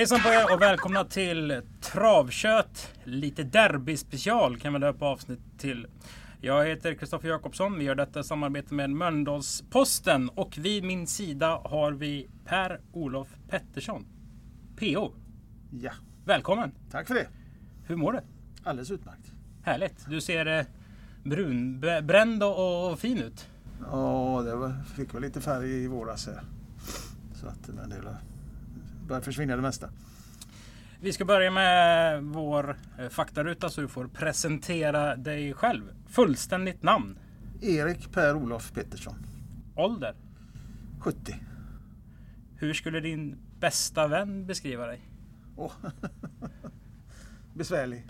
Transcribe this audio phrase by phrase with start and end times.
[0.00, 2.94] Hejsan på er och välkomna till Travkött.
[3.04, 5.86] Lite derby-special kan vi döpa avsnitt till.
[6.40, 7.78] Jag heter Kristoffer Jakobsson.
[7.78, 14.06] Vi gör detta i samarbete med Mölndalsposten och vid min sida har vi Per-Olof Pettersson.
[14.76, 15.12] PO.
[15.70, 15.92] Ja,
[16.24, 16.72] Välkommen!
[16.90, 17.26] tack för det.
[17.86, 18.20] Hur mår du?
[18.64, 19.32] Alldeles utmärkt.
[19.62, 20.06] Härligt!
[20.08, 20.64] Du ser eh,
[21.24, 23.48] brunbränd och, och fin ut.
[23.90, 26.40] Ja, det var, fick väl lite färg i våras här.
[27.34, 28.16] Så att men det är-
[29.10, 29.90] börjar försvinna det mesta.
[31.00, 35.82] Vi ska börja med vår eh, faktaruta så du får presentera dig själv.
[36.06, 37.18] Fullständigt namn,
[37.60, 39.26] Erik Per-Olof Pettersson,
[39.76, 40.14] ålder.
[41.00, 41.36] 70.
[42.56, 45.00] Hur skulle din bästa vän beskriva dig?
[45.56, 45.72] Åh.
[47.54, 48.06] Besvärlig.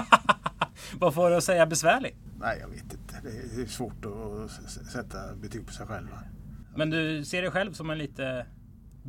[0.98, 2.16] Vad får du att säga besvärlig?
[2.38, 3.20] Nej, jag vet inte.
[3.22, 4.50] Det är svårt att
[4.92, 6.08] sätta betyg på sig själv.
[6.76, 8.46] Men du ser dig själv som en lite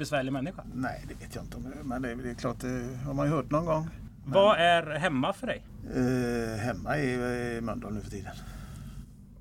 [0.02, 0.64] besvärlig människa.
[0.74, 1.58] Nej, det vet jag inte.
[1.58, 3.88] om- Men det, det är klart, det har man ju hört någon gång.
[4.26, 5.64] Vad är hemma för dig?
[5.96, 7.14] Eh, hemma i
[7.56, 8.32] eh, Mölndal nu för tiden.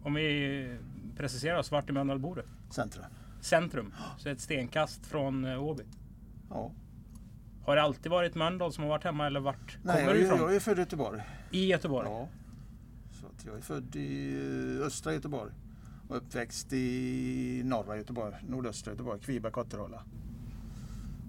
[0.02, 0.78] Om vi
[1.16, 2.42] preciserar oss, vart i Mölndal bor du?
[2.74, 3.04] Centrum.
[3.40, 5.82] Centrum, så ett stenkast från eh, Åby.
[6.50, 6.72] Ja.
[7.64, 10.20] Har det alltid varit Mölndal som har varit hemma eller vart Nej, kommer jag, du
[10.20, 10.38] är- ifrån?
[10.40, 11.22] jag är född i Göteborg.
[11.50, 12.08] I Göteborg?
[12.08, 12.28] Ja.
[13.20, 14.34] Så att jag är född i
[14.80, 15.52] eh, östra Göteborg
[16.08, 20.02] och uppväxt i norra Göteborg, nordöstra Göteborg, Kviberg, Kotterhåla.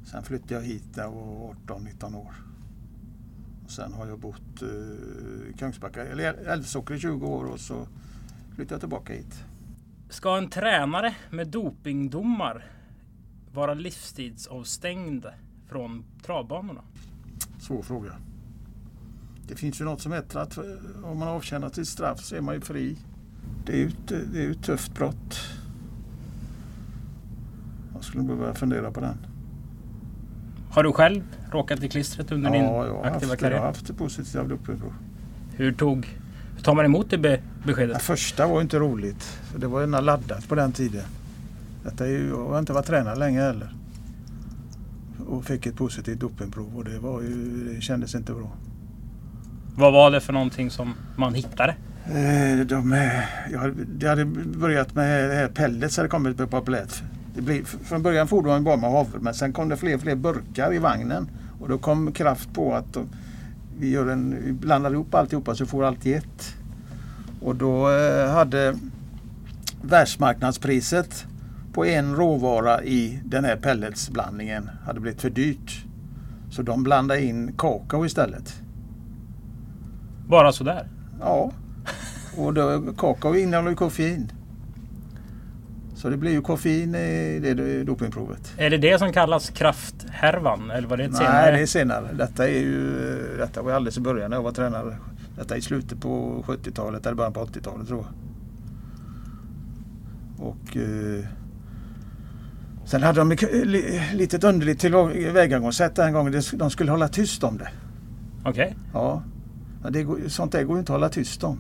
[0.04, 2.34] Sen flyttade jag hit när jag var 18-19 år.
[3.64, 7.88] Och sen har jag bott eh, i Kungsbacka, eller Älvsåker i 20 år och så
[8.56, 9.44] flyttade jag tillbaka hit.
[10.10, 12.66] Ska en tränare med dopingdomar
[13.54, 15.26] vara livstidsavstängd
[15.68, 16.82] från travbanorna?
[17.60, 18.16] Svår fråga.
[19.48, 20.64] Det finns ju något som heter att eh,
[21.04, 22.98] om man avtjänat sitt straff så är man ju fri.
[23.66, 25.40] Det är ju ett, det är ju ett tufft brott.
[27.94, 29.18] Jag skulle behöva fundera på den.
[30.72, 31.22] Har du själv
[31.52, 33.60] råkat i klistret under din Ja, jag har, aktiva haft, jag karriär?
[33.60, 34.94] har haft det positiva dopingprov.
[35.56, 36.08] Hur, tog,
[36.56, 38.02] hur tar man emot det be, Det beskedet?
[38.02, 39.24] första var inte roligt.
[39.24, 41.04] För det var ju laddat på den tiden.
[41.84, 43.74] Detta är ju, jag har inte varit tränare länge heller.
[45.28, 48.52] Och fick ett positivt dopingprov och det, var ju, det kändes inte bra.
[49.76, 51.76] Vad var det för någonting som man hittade?
[52.06, 52.92] Eh, De,
[53.52, 57.04] jag det hade börjat med det pellets hade kommit på populärt.
[57.36, 60.02] Det blev, från början fordon man bara med havre men sen kom det fler och
[60.02, 61.30] fler burkar i vagnen.
[61.60, 63.10] Och då kom kraft på att de,
[63.80, 66.56] vi, gör en, vi blandar ihop alltihopa så får allt i ett.
[67.42, 68.76] Och då eh, hade
[69.82, 71.26] världsmarknadspriset
[71.74, 75.86] på en råvara i den här pelletsblandningen hade blivit för dyrt.
[76.52, 78.62] Så de blandade in kakao istället.
[80.28, 80.88] Bara sådär?
[81.20, 81.52] Ja.
[82.38, 84.32] Och då, kakao innehåller ju koffein.
[86.02, 88.54] Så det blir ju koffein i det dopingprovet.
[88.58, 90.72] Är det det som kallas krafthärvan?
[90.72, 91.52] Eller var det ett Nej, senare?
[91.52, 92.08] det är senare.
[92.14, 92.92] Detta, är ju,
[93.38, 94.98] detta var alldeles i början när jag var tränare.
[95.38, 98.08] Detta är i slutet på 70-talet eller början på 80-talet tror jag.
[100.48, 101.26] Och eh,
[102.86, 106.42] sen hade de ett li- litet underligt tillvägagångssätt den gången.
[106.54, 107.70] De skulle hålla tyst om det.
[108.46, 108.76] Okej.
[108.94, 109.24] Ja,
[109.84, 111.60] men det sånt där går ju inte att hålla tyst om.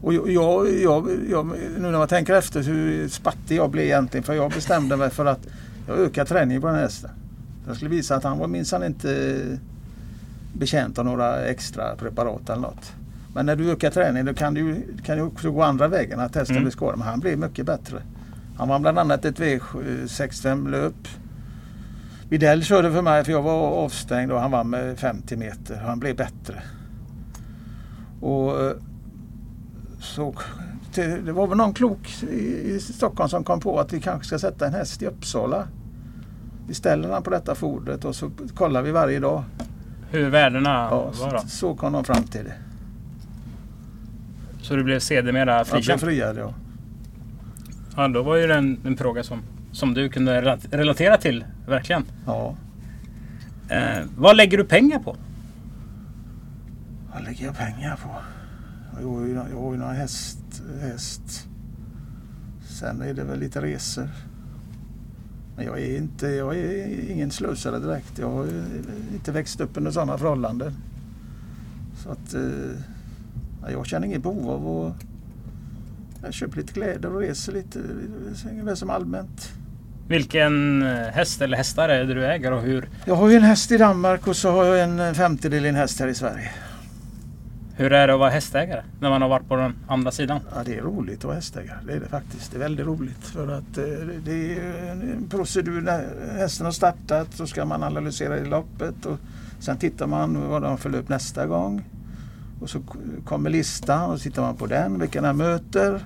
[0.00, 0.30] Och jag,
[0.72, 1.46] jag, jag,
[1.78, 5.26] nu när man tänker efter hur spattig jag blev egentligen för jag bestämde mig för
[5.26, 5.46] att
[5.88, 7.10] jag ökar träningen på den här hästen.
[7.66, 9.38] Jag skulle visa att han var minsann inte
[10.52, 12.92] betjänt av några extra preparat eller något.
[13.34, 16.34] Men när du ökar träningen då kan du kan du också gå andra vägen att
[16.34, 16.64] hästen Mm.
[16.64, 16.98] blir skadad.
[16.98, 18.02] Men han blev mycket bättre.
[18.56, 21.08] Han vann bland annat ett V65 löp.
[22.28, 25.76] Videll körde för mig för jag var avstängd och han vann med 50 meter.
[25.76, 26.62] Han blev bättre.
[28.20, 28.72] Och eh,
[30.00, 30.34] så
[30.94, 34.66] det var väl någon klok i Stockholm som kom på att vi kanske ska sätta
[34.66, 35.68] en häst i Uppsala.
[36.68, 39.42] Vi ställer den på detta fodret och så kollar vi varje dag.
[40.10, 41.38] Hur värdena Ja, var då?
[41.40, 42.52] så, så kom de fram till det.
[44.62, 46.00] Så du blev sedermera Jag blev frikänd?
[46.00, 46.54] friad ja.
[47.96, 49.42] Ja, då var ju det en, en fråga som,
[49.72, 52.04] som du kunde relat- relatera till, verkligen.
[52.26, 52.54] ja.
[53.68, 55.16] Eh, vad lägger du pengar på?
[57.14, 58.08] Vad lägger jag pengar på?
[59.00, 61.48] Jag har ju, jag har ju några häst, häst.
[62.68, 64.08] Sen är det väl lite resor.
[65.56, 68.18] Men jag är, inte, jag är ingen slösare direkt.
[68.18, 68.64] Jag har ju
[69.12, 70.74] inte växt upp under sådana förhållanden.
[72.02, 75.04] Så att eh, jag känner inget behov av att
[76.22, 77.78] jag köper lite kläder och reser lite.
[78.50, 79.52] Ungefär som allmänt.
[80.08, 83.42] Vilken eh, häst eller hästar är det du äger och hur, Jag har ju en
[83.42, 86.50] häst i Danmark och så har jag en femtedel i en häst här i Sverige.
[87.78, 90.40] Hur är det att vara hästägare när man har varit på den andra sidan?
[90.54, 91.78] Ja, det är roligt att vara hästägare.
[91.86, 92.50] Det är det faktiskt.
[92.50, 93.24] Det är väldigt roligt.
[93.24, 93.84] För att eh,
[94.24, 95.80] det är en procedur.
[95.80, 96.06] När
[96.38, 99.06] hästen har startat så ska man analysera i loppet.
[99.06, 99.18] Och
[99.58, 101.84] sen tittar man vad de följer upp nästa gång.
[102.60, 102.80] Och så
[103.24, 106.00] kommer listan och så tittar man på den, vilka den möter.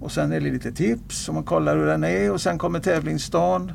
[0.00, 2.80] Och sen är det lite tips och man kollar hur den är och sen kommer
[2.80, 3.72] tävlingsdagen.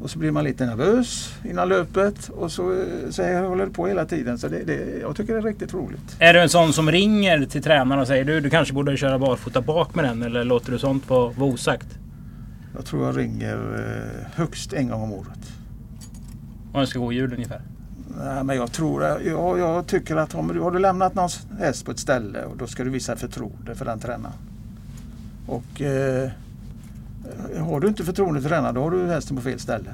[0.00, 3.86] Och så blir man lite nervös innan löpet och så, så här håller det på
[3.86, 4.38] hela tiden.
[4.38, 6.16] Så det, det, jag tycker det är riktigt roligt.
[6.18, 9.18] Är du en sån som ringer till tränaren och säger du, du kanske borde köra
[9.18, 11.98] barfota bak med den eller låter du sånt vara osagt?
[12.76, 15.52] Jag tror jag ringer eh, högst en gång om året.
[16.72, 17.60] Och ska gå jul ungefär?
[18.18, 21.84] Nej, men jag tror, jag, jag tycker att om du har du lämnat någon häst
[21.84, 24.34] på ett ställe och då ska du visa förtroende för den tränaren.
[25.46, 26.30] Och eh,
[27.58, 29.90] har du inte förtroende för tränaren då har du hästen på fel ställe.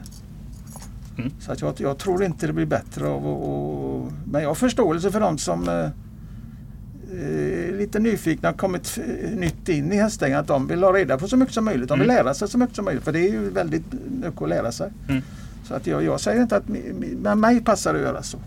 [1.18, 1.30] Mm.
[1.40, 5.10] Så att jag, jag, tror inte det blir bättre av och, Men jag har förståelse
[5.10, 8.98] för de som eh, är eh, lite nyfikna och kommit
[9.34, 10.40] nytt in i hästägande.
[10.40, 11.88] Att de vill ha reda på så mycket som möjligt.
[11.88, 12.24] De vill mm.
[12.24, 13.04] lära sig så mycket som möjligt.
[13.04, 14.90] För det är ju väldigt mycket att lära sig.
[15.08, 15.22] Mm.
[15.64, 16.68] Så att jag, jag säger inte att
[17.18, 18.38] med mig passar det att göra så.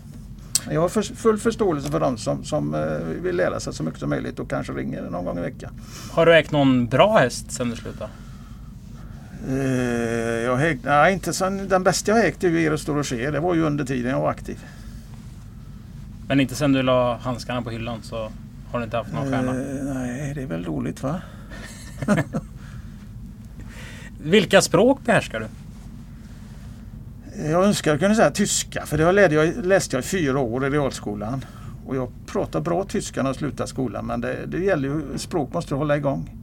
[0.70, 2.80] Jag har för, full förståelse för de som, som uh,
[3.22, 5.72] vill lära sig så mycket som möjligt och kanske ringer någon gång i veckan.
[6.10, 8.10] Har du ägt någon bra häst sen du slutade?
[9.48, 9.56] Uh,
[10.44, 13.32] jag ägt, nej, inte sen, den bästa jag ägt är ju Eros Dorocher.
[13.32, 14.64] Det var ju under tiden jag var aktiv.
[16.28, 18.30] Men inte sen du la handskarna på hyllan så
[18.72, 19.54] har du inte haft någon stjärna?
[19.54, 21.22] Uh, nej, det är väl roligt va?
[24.22, 25.46] Vilka språk behärskar du?
[27.50, 30.66] Jag önskar jag kunde säga tyska för det lärde jag, läste jag i fyra år
[30.66, 31.44] i realskolan.
[31.86, 35.52] Och jag pratar bra tyska när jag slutade skolan men det, det gäller ju, språk
[35.52, 36.39] måste du hålla igång.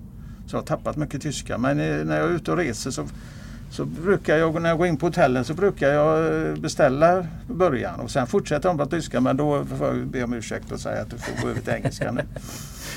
[0.48, 3.06] Så jag har tappat mycket tyska men när jag är ute och reser så,
[3.72, 8.00] så brukar jag, när jag går in på hotellen så brukar jag eh, beställa början
[8.00, 11.02] och sen fortsätter de på tyska men då får jag be om ursäkt och säga
[11.02, 12.22] att du får gå över till engelska nu.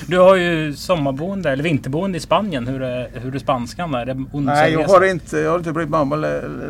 [0.07, 2.67] Du har ju sommarboende eller vinterboende i Spanien.
[2.67, 4.07] Hur är, hur är spanskan där?
[4.07, 6.19] Är Nej, jag har, inte, jag har inte brytt mig om att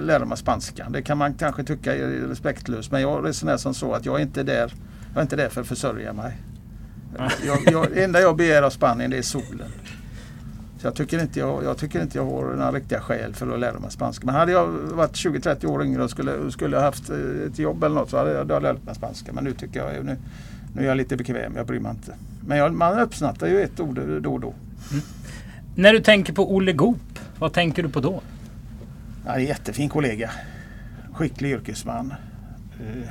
[0.04, 0.90] lära mig spanska.
[0.90, 2.92] Det kan man kanske tycka är respektlöst.
[2.92, 4.74] Men jag resonerar som så att jag är inte där,
[5.10, 6.34] jag är inte där för att försörja mig.
[7.94, 9.72] Det enda jag begär av Spanien det är solen.
[10.82, 13.60] Så jag tycker, inte jag, jag tycker inte jag har några riktiga skäl för att
[13.60, 14.26] lära mig spanska.
[14.26, 18.10] Men hade jag varit 20-30 år yngre och skulle, skulle haft ett jobb eller något
[18.10, 19.34] så hade jag, hade jag lärt mig spanska.
[19.34, 20.18] Men nu tycker jag nu,
[20.76, 22.16] nu är jag lite bekväm, jag bryr mig inte.
[22.48, 24.54] Men jag, man uppsnattar ju ett ord då och då.
[24.92, 25.04] Mm.
[25.76, 28.22] När du tänker på Olle Goop, vad tänker du på då?
[29.26, 30.32] Ja, en jättefin kollega.
[31.14, 32.14] Skicklig yrkesman.
[32.80, 33.10] Eh,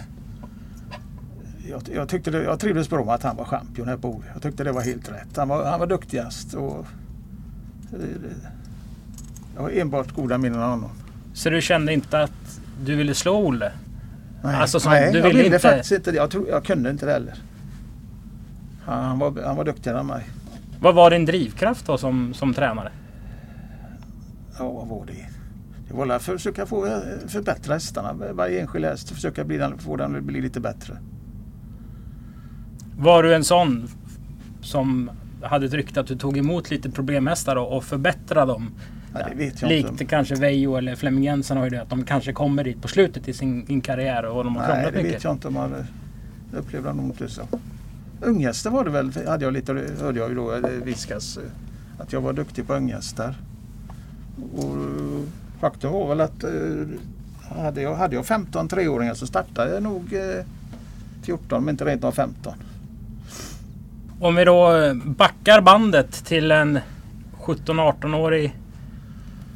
[1.69, 4.25] jag, jag, tyckte det, jag trivdes bra med att han var champion här på OV.
[4.33, 5.37] Jag tyckte det var helt rätt.
[5.37, 6.55] Han var, han var duktigast.
[6.55, 6.85] Och, eh,
[9.55, 10.91] jag har enbart goda minnen av honom.
[11.35, 13.73] Så du kände inte att du ville slå Olle?
[14.43, 15.59] Nej, alltså, så, Nej du jag ville inte...
[15.59, 17.35] faktiskt inte Jag, tror, jag kunde inte det heller.
[18.85, 20.29] Han var, han var duktigare än mig.
[20.81, 22.93] Vad var din drivkraft då som, som tränare?
[24.59, 25.27] Ja, vad var det?
[25.89, 26.99] Det var att försöka få eh,
[27.29, 28.33] förbättra hästarna.
[28.33, 29.11] Varje enskild häst.
[29.11, 30.97] Försöka bli den, få den att bli lite bättre.
[32.99, 33.89] Var du en sån
[34.61, 35.11] som
[35.43, 38.71] hade ett rykte att du tog emot lite problemhästar och, och förbättrade dem?
[39.15, 39.21] Ja,
[39.69, 40.05] Likt inte.
[40.05, 43.29] kanske Vejo eller Flemming Jensen har ju det att de kanske kommer dit på slutet
[43.29, 45.15] i sin, sin karriär och de har Nej, det mycket.
[45.15, 45.75] vet jag inte om man
[46.53, 47.43] upplevde nog inte så.
[48.21, 51.43] Unghästar var det väl, hade jag lite, hörde jag ju då eh, viskas eh,
[52.03, 53.35] att jag var duktig på unghästar.
[54.53, 54.77] Och
[55.61, 56.51] faktum var väl att eh,
[57.63, 60.15] hade jag, hade jag 15 treåringar så startade jag nog
[61.23, 62.55] 14 men inte rent av 15.
[64.21, 64.71] Om vi då
[65.05, 66.79] backar bandet till en
[67.39, 68.57] 17-18-årig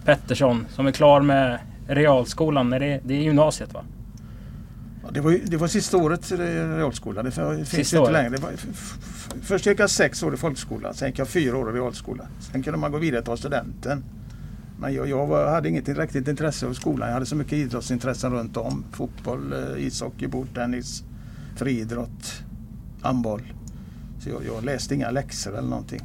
[0.04, 2.72] Pettersson som är klar med realskolan.
[2.72, 3.84] Är det, det är gymnasiet va?
[5.02, 7.24] Ja, det, var, det var sista året i realskolan.
[7.24, 8.36] Det finns sista inte längre.
[8.36, 8.52] Var,
[9.42, 12.24] först gick jag sex år i folkskola, sen gick jag fyra år i realskola.
[12.40, 14.04] Sen kunde man gå vidare och ta studenten.
[14.80, 17.08] Men jag, jag var, hade inget riktigt intresse av skolan.
[17.08, 18.84] Jag hade så mycket idrottsintressen runt om.
[18.92, 21.04] Fotboll, eh, ishockey, bordtennis,
[21.56, 22.42] friidrott,
[23.02, 23.42] handboll.
[24.24, 26.00] Så jag, jag läste inga läxor eller någonting.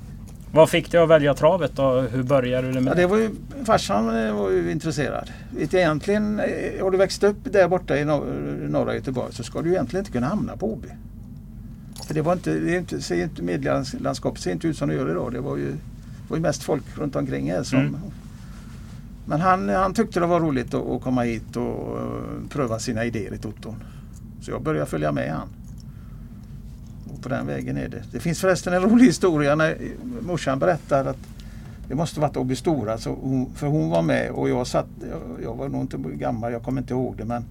[0.51, 3.07] Vad fick dig att välja travet och hur började du med ja, det?
[3.07, 3.29] Var ju,
[3.65, 5.31] farsan eh, var ju intresserad.
[5.59, 10.01] Egentligen, eh, har du växt upp där borta i norra Göteborg så ska du egentligen
[10.01, 10.87] inte kunna hamna på Åby.
[12.07, 15.11] För det var inte, det inte, ser inte, medielandskapet ser inte ut som det gör
[15.11, 15.33] idag.
[15.33, 15.73] Det var ju,
[16.29, 17.79] var ju mest folk runt omkring här som...
[17.79, 17.95] Mm.
[19.25, 23.33] Men han, han tyckte det var roligt att, komma hit och uh, pröva sina idéer
[23.33, 23.75] i Toton.
[24.41, 25.47] Så jag började följa med han
[27.21, 28.03] på den vägen är det.
[28.11, 29.77] Det finns förresten en rolig historia när
[30.21, 31.17] morsan berättar att
[31.87, 32.97] det måste varit Åby Stora,
[33.55, 34.87] för hon var med och jag satt,
[35.43, 37.45] jag var nog inte gammal, jag kommer inte ihåg det men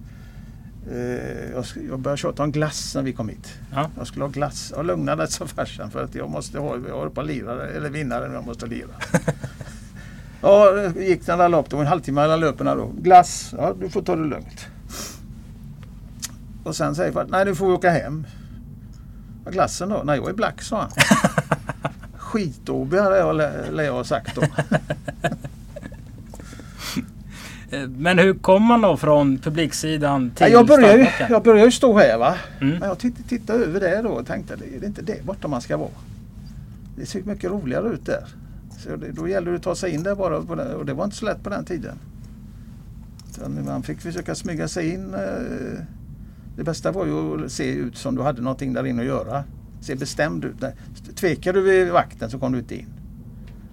[0.91, 3.53] Eh, jag, jag började tjata om glass när vi kom hit.
[3.73, 3.89] Ja.
[3.97, 4.73] Jag skulle ha glass.
[4.75, 7.89] Jag lugnade sa farsan för att jag måste ha, jag håller på att lira, eller
[7.89, 8.89] vinna den jag måste lira.
[10.41, 11.69] ja, gick när alla lopp.
[11.69, 12.91] Det var en halvtimme alla löpen då.
[12.97, 14.67] Glass, ja du får ta det lugnt.
[16.63, 18.27] Och sen säger farsan, nej nu får vi åka hem.
[19.49, 20.01] Vad glassen då?
[20.05, 20.89] Nej jag är black sa han.
[22.17, 24.41] Skit-OB hade jag, lär jag ha sagt då.
[27.71, 31.71] Eh, Men hur kom man då från publiksidan till jag, börjar ju, jag börjar ju
[31.71, 32.35] stå här va.
[32.61, 32.79] Mm.
[32.79, 35.61] Men jag tittade, tittade över det då och tänkte det är inte det borta man
[35.61, 35.89] ska vara.
[36.95, 38.27] Det ser mycket roligare ut där.
[38.77, 40.37] Så det, då gäller det att ta sig in där bara
[40.75, 41.95] och det var inte så lätt på den tiden.
[43.31, 45.13] Utan man fick försöka smyga sig in.
[45.13, 45.83] eh,
[46.59, 49.43] Det bästa var ju att se ut som du hade någonting där inne att göra.
[49.81, 50.55] Se bestämd ut.
[51.15, 52.85] Tvekar du vid vakten så kom du inte in.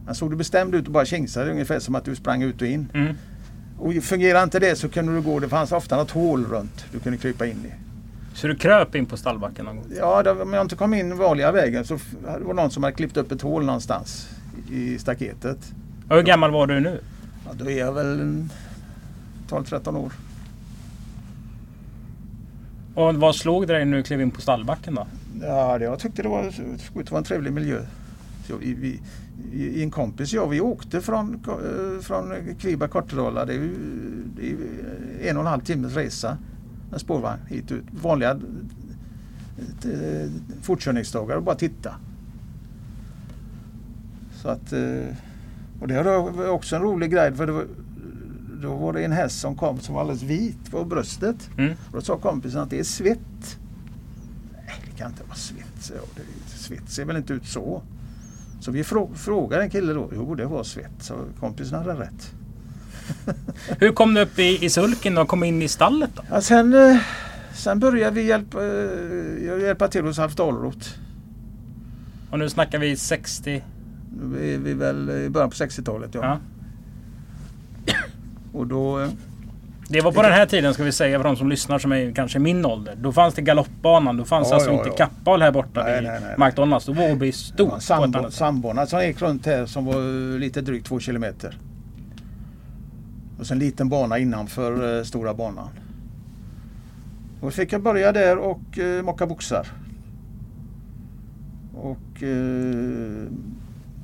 [0.05, 2.69] Men såg du bestämd ut och bara kingsade ungefär som att du sprang ut och
[2.69, 2.89] in.
[2.95, 3.15] Mm.
[3.79, 6.99] Och fungerar inte det så kunde du gå, det fanns ofta något hål runt du
[6.99, 7.73] kunde krypa in i.
[8.35, 9.85] Så du kröp in på stallbacken någon gång?
[9.99, 12.83] Ja, det, om jag inte kom in vanliga vägen så f- det var någon som
[12.83, 14.29] hade klippt upp ett hål någonstans
[14.73, 15.59] i staketet.
[16.09, 17.01] Och hur gammal var du nu?
[17.47, 18.51] Ja, då är jag väl en
[19.49, 20.13] 12-13 år.
[22.97, 25.07] Och vad slog det dig när du klev in på stallbacken då?
[25.41, 26.53] Ja, det, jag tyckte det var,
[26.95, 27.81] det var en trevlig miljö.
[28.47, 29.01] Så vi, vi,
[29.53, 33.45] i en kompis, jag vi åkte från, eh, från Kviberg Kortedala.
[33.45, 33.75] Det är ju
[34.37, 36.39] det är en och en halv timmes resa
[36.91, 37.85] med spårvagn hit ut.
[38.03, 38.31] Vanliga
[39.85, 40.31] eh,
[40.63, 41.95] fortkörningsdagar och bara titta.
[44.43, 45.15] Så att, eh,
[45.81, 47.67] och det var också en rolig grej för det var,
[48.63, 51.51] då var det en häst som kom som var alldeles vit på bröstet.
[51.59, 51.73] Mm.
[51.87, 53.59] Och då sa kompisen att det är svett.
[54.53, 55.93] Nej, det kan inte vara svett.
[56.17, 57.83] Det, svett ser väl inte ut så.
[58.61, 60.11] Så vi frå, frågade en kille då.
[60.15, 60.93] Jo, det var svett.
[61.01, 62.33] Så kompisen hade rätt.
[63.81, 66.23] Hur kom du upp i, i sulken och kom in i stallet då?
[66.31, 66.99] Ja, sen, eh,
[67.55, 70.89] sen började vi hjälpa, eh, hjälpa till hos Alf Dahlroth.
[72.31, 73.63] Och nu snackar vi 60.
[74.21, 76.15] Nu är vi väl i början på 60-talet.
[76.15, 76.25] Ja.
[76.25, 76.39] Ja.
[78.57, 79.09] Och då, eh,
[79.89, 82.13] Det var på den här tiden ska vi säga för de som lyssnar som är
[82.13, 82.95] kanske min ålder.
[83.01, 84.17] Då fanns det galoppbanan.
[84.17, 84.95] Då fanns Ja, alltså ja, inte ja.
[84.97, 86.49] Kappahl här borta Nej, vid nej, nej.
[86.49, 86.87] McDonalds.
[86.87, 87.77] Då var Åby stort.
[87.77, 87.83] ett
[88.33, 91.59] sambo, som gick runt här som var lite drygt två kilometer.
[93.39, 95.69] Och sen en liten bana innanför eh, stora banan.
[97.41, 99.67] Och fick jag börja där och eh, mocka boxar.
[101.75, 103.29] Och eh,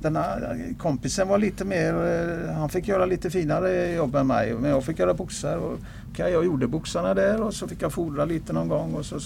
[0.03, 0.37] denna
[0.77, 4.53] kompisen var lite mer, eh, han fick göra lite finare jobb än mig.
[4.53, 5.77] Men jag fick göra boxar och
[6.11, 9.19] okay, jag gjorde boxarna där och så fick jag fodra lite någon gång och så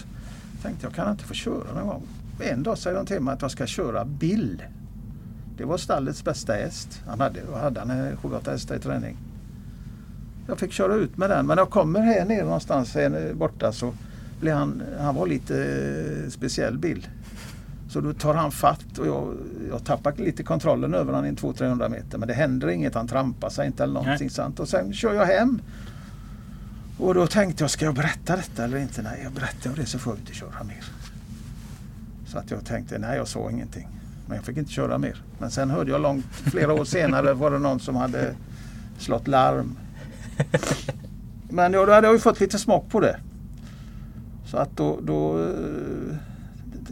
[0.61, 2.03] tänkte jag kan jag inte få köra någon gång.
[2.39, 4.63] En dag säger de till mig att jag ska köra Bill.
[5.57, 7.01] Det var stallets bästa häst.
[7.07, 9.17] Han hade, vad hade han, eh, sju, åtta hästar i träning.
[10.47, 13.71] Jag fick köra ut med den men när jag kommer här nere någonstans här borta
[13.71, 13.93] så
[14.39, 15.63] blir han, han var lite
[16.23, 17.07] eh, speciell Bill.
[17.89, 19.37] Så då tar han fatt och jag,
[19.69, 22.17] jag tappar lite kontrollen över honom i 200-300 meter.
[22.17, 24.59] Men det händer inget, han trampar sig inte eller någonting sant.
[24.59, 25.61] Och sen kör jag hem.
[26.97, 29.01] Och då tänkte jag, ska jag berätta detta eller inte?
[29.01, 30.83] Nej, jag berättar det så får jag inte köra mer.
[32.27, 33.87] Så att jag tänkte, nej jag sa ingenting.
[34.27, 35.23] Men jag fick inte köra mer.
[35.39, 38.35] Men sen hörde jag långt, flera år senare var det någon som hade
[38.97, 39.77] slått larm.
[41.49, 43.19] Men då hade jag ju fått lite smak på det.
[44.45, 46.15] Så att då, då eh,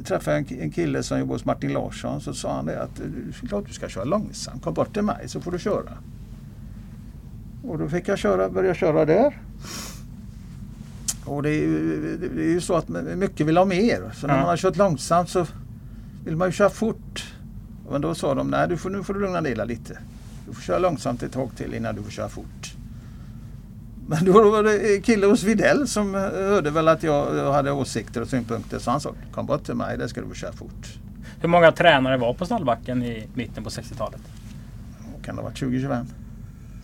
[0.05, 2.21] träffade jag en, en kille som jobbar hos Martin Larsson.
[2.21, 4.63] Så sa han det att "Du- klart du ska köra långsamt.
[4.63, 5.91] Kom bort till mig så får du köra.
[7.63, 9.41] Och då fick jag köra, börja köra där.
[11.25, 14.11] Och det är, ju, det är ju så att mycket vill ha mer.
[14.15, 14.39] Så när Ja.
[14.39, 15.45] man har kört långsamt så
[16.25, 17.33] vill man ju köra fort.
[17.91, 19.99] Men då sa de, nej du får, nu får du lugna ner dig lite.
[20.47, 22.64] Du får köra långsamt ett tag till innan du får köra fort.
[24.07, 28.27] Men då var det kille hos Videll som hörde väl att jag, hade åsikter och
[28.27, 28.79] synpunkter.
[28.79, 30.99] Så han sa, kom bort till mig, där ska du köra fort.
[31.41, 34.21] Hur många tränare var på stallbacken i mitten på 60-talet?
[35.17, 36.05] Och kan det ha varit 20-25?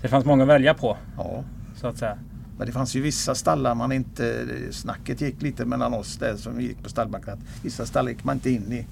[0.02, 1.44] Det fanns många att välja på Ja.
[1.76, 2.18] så att säga.
[2.58, 6.62] Men det fanns ju vissa stallar man inte, snacket gick lite mellan oss där som
[6.62, 7.38] gick på stallbacken.
[7.64, 8.86] Vissa stallar gick man inte in i.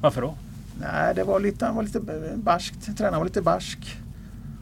[0.00, 0.34] Varför då?
[0.80, 2.00] Nej, det var lite, han var lite
[2.36, 2.96] barskt.
[2.96, 3.98] Tränaren var lite barsk.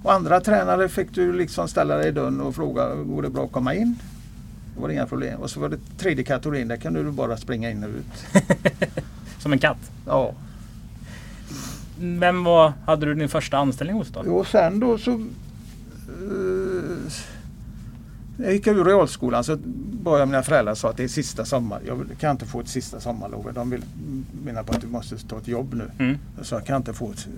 [0.05, 3.45] Och andra tränare fick du liksom ställa dig i dörren och fråga, går det bra
[3.45, 3.99] att komma in?
[4.75, 5.41] Det var det inga problem.
[5.41, 8.43] Och så var det tredje kategorin, där kan du bara springa in och ut.
[9.39, 9.91] Som en katt.
[10.07, 10.35] Ja.
[11.99, 14.21] Vem var, hade du din första anställning hos då?
[14.21, 15.11] Och sen då så...
[15.11, 15.27] Uh,
[18.37, 19.59] jag gick ur realskolan så
[20.05, 21.81] jag mina föräldrar sa att det är sista sommar.
[21.87, 23.51] Jag kan inte få ett sista sommarlov.
[23.55, 23.83] De vill,
[24.45, 25.91] menar på att du måste ta ett jobb nu.
[25.99, 26.19] Mm.
[26.37, 27.29] Jag sa jag kan inte få ett,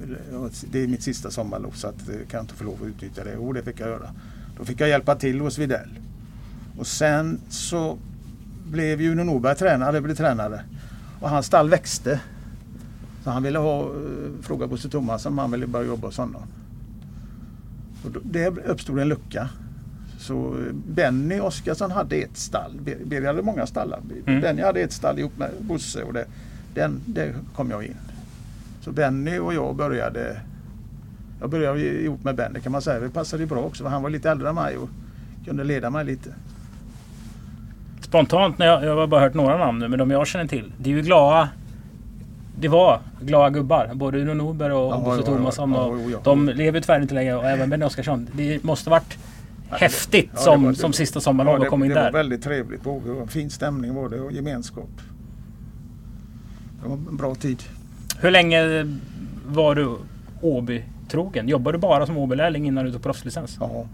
[0.71, 3.33] det är mitt sista sommarlov så att jag kan inte få lov att utnyttja det.
[3.35, 4.11] Jo det fick jag göra.
[4.59, 5.99] Då fick jag hjälpa till hos Videll.
[6.79, 7.99] Och sen så
[8.67, 10.61] blev ju Uno Norberg tränare, blev tränare.
[11.21, 12.21] Och hans stall växte.
[13.25, 16.43] Så han ville ha, eh, fråga Bosse Thomasson om han ville börja jobba hos honom.
[18.05, 19.49] Och då, det uppstod en lucka.
[20.27, 22.73] Så Benny Oskarsson hade ett stall.
[23.05, 24.01] Birger hade många stallar.
[24.27, 24.41] Mm.
[24.41, 26.25] Benny hade ett stall ihop med Bosse och det,
[26.75, 27.97] den, det kom jag in.
[28.81, 30.37] Så Benny och jag började
[31.41, 33.01] jag började ihop med Benny kan man säga.
[33.01, 34.89] Det passade ju bra också han var lite äldre än mig och
[35.45, 36.31] kunde leda mig lite.
[38.01, 40.73] Spontant, när jag, jag har bara hört några namn nu, men de jag känner till.
[40.79, 41.49] Det är ju glada...
[42.61, 43.91] Det var glada gubbar.
[43.95, 45.73] Både Uno Norberg och Bosse Thomasson.
[45.73, 46.19] ja, och ja, ja.
[46.25, 48.29] De lever tyvärr inte längre och även Benny Oskarsson.
[48.33, 49.19] Det måste varit
[49.71, 52.05] häftigt Ja, det som, var- som sista sommarlag Ja, att komma in det där.
[52.13, 52.87] var väldigt trevligt.
[52.87, 54.89] Och och fin stämning var det och gemenskap.
[56.83, 57.63] Det var en bra tid.
[58.21, 58.87] Hur länge
[59.47, 59.97] var du
[60.41, 61.49] Åby-trogen?
[61.49, 63.57] Jobbade du bara som Åby-lärling innan du tog proffslicens?
[63.61, 63.87] Ja.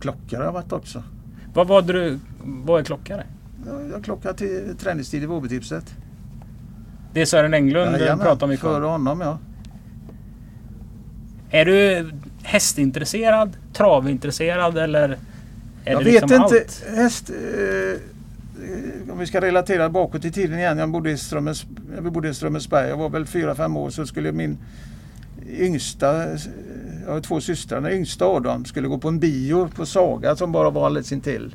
[0.00, 1.02] Klockare har jag varit också.
[1.54, 2.18] Vad var du...
[2.44, 3.24] Vad är klockare?
[3.66, 5.94] Jag, jag klockade till träningstid i Vårbytipset.
[7.12, 8.90] Det är Sören Englund du Jajamän, pratar mycket Före om.
[9.06, 9.38] honom ja.
[11.50, 12.10] Är du
[12.42, 13.56] hästintresserad?
[13.72, 15.18] Travintresserad eller?
[15.84, 16.44] Jag det vet liksom inte.
[16.44, 16.84] allt?
[16.96, 20.78] Häst, eh, eh, om vi ska relatera bakåt i tiden igen.
[20.78, 22.88] Jag bodde i, Strömmens, jag bodde i Strömmersberg.
[22.88, 24.58] Jag var väl 4-5 år så skulle min
[25.58, 26.38] yngsta, eh,
[27.06, 30.36] jag har två systrar, den yngsta av dem skulle gå på en bio på Saga
[30.36, 31.54] som bara var alldeles intill.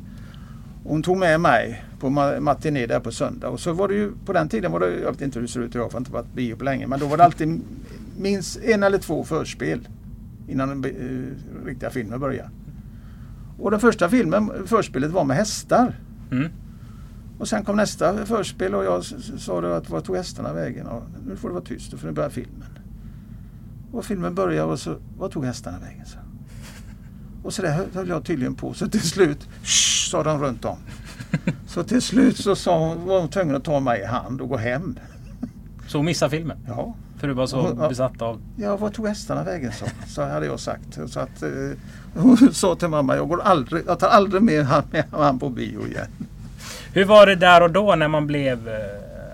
[0.84, 3.48] Hon tog med mig på ma- matiné där på söndag.
[3.48, 5.52] Och så var det ju, på den tiden var det, jag vet inte hur det
[5.52, 6.86] ser ut idag, för jag har inte varit bio på länge.
[6.86, 7.60] Men då var det alltid
[8.18, 9.88] minst en eller två förspel
[10.48, 12.50] innan den eh, riktiga filmen började.
[13.58, 16.00] Och den första filmen, förspelet var med hästar.
[16.30, 16.48] Mm.
[17.38, 19.04] Och sen kom nästa förspel och jag
[19.38, 20.86] sa då att vad tog hästarna vägen?
[20.90, 22.68] Ja, nu får det vara tyst, får nu börja filmen.
[23.92, 26.06] Och filmen började och så, vad tog hästarna vägen?
[26.06, 26.18] Så.
[27.42, 28.74] Och så där höll- jag tydligen på.
[28.74, 30.76] Så till slut, shh, sa de runt om.
[31.66, 34.48] Så till slut så sa hon, var hon tvungen att ta mig i hand och
[34.48, 34.98] gå hem.
[35.86, 36.58] Så missa filmen?
[36.66, 37.88] Ja, För du var så Ja.
[37.88, 38.40] besatt av...
[38.56, 39.72] ja vad tog hästarna vägen?
[39.72, 40.98] Så, så hade jag sagt.
[41.08, 41.48] Så att, eh,
[42.14, 45.48] hon sa till mamma, jag, går aldrig, jag tar aldrig med han, med han på
[45.48, 46.06] bio igen.
[46.92, 48.74] Hur var det där och då när man blev eh,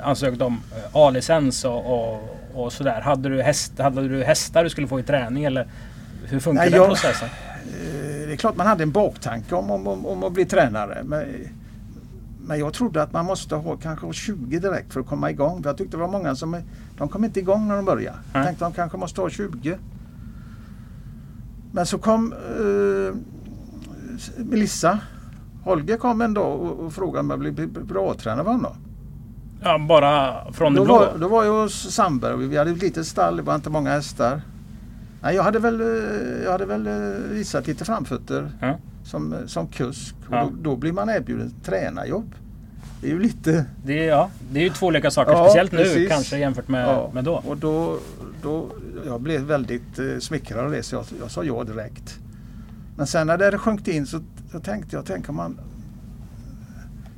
[0.08, 3.00] ansökt om eh, A-licens och, och, och sådär?
[3.00, 5.66] Hade du, häst, hade du hästar du skulle få i träning eller
[6.24, 7.28] hur funkar Nej, den jag- processen?
[7.28, 11.02] Eh, Det är klart man hade en baktanke om, om, om, om att bli tränare.
[11.04, 11.24] Men,
[12.46, 15.62] men jag trodde att man måste ha kanske ha 20 direkt för att komma igång.
[15.62, 16.56] För jag tyckte det var många som
[16.98, 18.18] de kom inte igång när de började.
[18.32, 19.78] Jag tänkte de kanske måste ha 20.
[21.72, 23.14] Men så kom eh,
[24.44, 24.98] Melissa
[25.64, 28.72] Holger kom en dag och, och frågade om jag bli bra tränare för honom.
[29.62, 30.94] Ja, bara från det Då blå?
[30.94, 33.70] var, då var jag hos Sandberg och vi hade ett litet stall, det var inte
[33.70, 34.42] många hästar.
[35.22, 35.86] Nej, jag hade väl, eh,
[36.44, 36.92] jag hade väl eh,
[37.30, 38.78] visat lite framfötter Ja.
[39.04, 40.14] som, som kusk.
[40.28, 40.44] Och Ja.
[40.44, 42.34] då, då blir man erbjuden tränarjobb.
[43.02, 43.64] Det är ju lite...
[43.84, 45.32] Det, är, ja, det är ju två olika saker.
[45.32, 46.08] Ja, Speciellt nu precis.
[46.08, 47.34] kanske jämfört med, ja, med då.
[47.46, 47.98] Och då,
[48.42, 48.70] då,
[49.06, 52.18] jag blev väldigt eh, smickrad av det så jag, jag sa ja direkt.
[52.96, 54.20] Men sen när det sjönk in så,
[54.52, 55.58] så tänkte jag, tänk om man,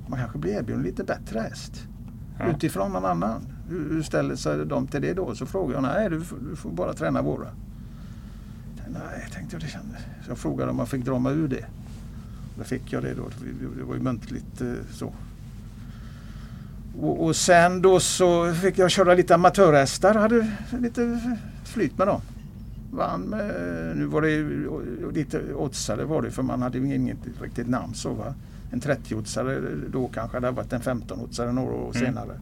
[0.08, 1.82] man kanske blir erbjuden lite bättre häst.
[2.38, 2.46] Ja.
[2.50, 3.46] Utifrån någon annan.
[3.68, 5.34] Hur, hur ställer sig de till det då?
[5.34, 7.46] Så frågade jag, nej du, du får bara träna våra.
[8.88, 10.00] Nej, tänkte jag det kändes.
[10.24, 11.64] Så jag frågade om man fick dra mig ur det.
[12.58, 13.22] Då fick jag det då.
[13.22, 15.12] Det- Det var ju muntligt eh, så.
[17.00, 20.14] Och, och sen då så fick jag köra lite amatörhästar.
[20.14, 20.46] Hade
[20.80, 21.20] lite
[21.64, 22.20] flyt med dem.
[22.92, 23.50] Vann med,
[23.96, 24.44] nu var det
[25.14, 28.34] lite oddsare var det för man hade inget riktigt namn så va.
[28.72, 29.60] En 30-oddsare
[29.92, 32.06] då kanske det hade varit en 15-oddsare några år Mm.
[32.06, 32.40] senare.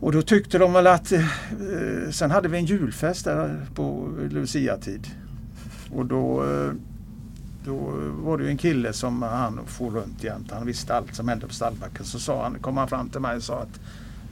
[0.00, 1.20] Och då tyckte de väl att, eh,
[2.10, 5.06] sen hade vi en julfest där på Lucia-tid.
[5.94, 6.72] Och då, eh,
[7.64, 7.76] då
[8.24, 10.50] var det ju en kille som han for runt jämt.
[10.52, 12.04] Han visste allt som hände på stallbacken.
[12.04, 13.80] Så sa han, kom han fram till mig och sa att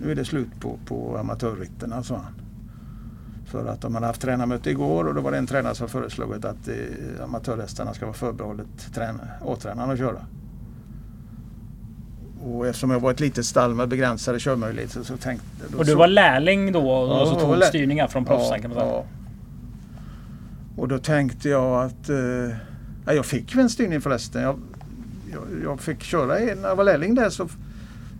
[0.03, 2.33] nu är det slut på, på amatörritterna, sa han.
[3.47, 6.45] För att de hade haft tränarmöte igår och då var det en tränare som föreslagit
[6.45, 10.19] att eh, amatörhästarna ska vara förbehållet träna- A-tränaren att köra.
[12.45, 15.91] Och eftersom jag var ett litet stall med begränsade körmöjligheter så tänkte då Och du
[15.93, 18.71] så- var lärling då och, Ja, och så jag tog lä- styrningar från proffsen kan
[18.71, 18.93] man säga.
[18.93, 19.05] ja.
[20.77, 22.17] Och då tänkte jag att eh,
[23.11, 24.43] ja, jag fick väl en styrning förresten.
[24.43, 24.59] Jag,
[25.33, 27.49] jag, jag fick köra när jag var lärling där så,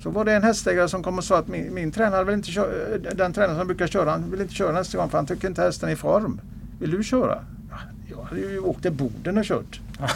[0.03, 2.51] så var det en hästägare som kom och sa att min, min tränare vill inte
[2.51, 5.49] köra, den tränare som brukar köra, han vill inte köra nästa gång för han tycker
[5.49, 6.41] inte hästen är i form.
[6.81, 7.45] Vill du köra?
[7.71, 7.77] Ja,
[8.11, 9.81] jag hade ju åkt till Boden och kört.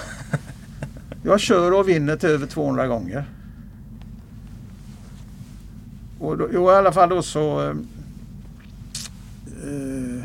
[1.26, 3.24] Jag kör och vinner till över 200 gånger.
[6.18, 7.76] Och då, jo, i alla fall då så eh,
[9.68, 10.22] eh,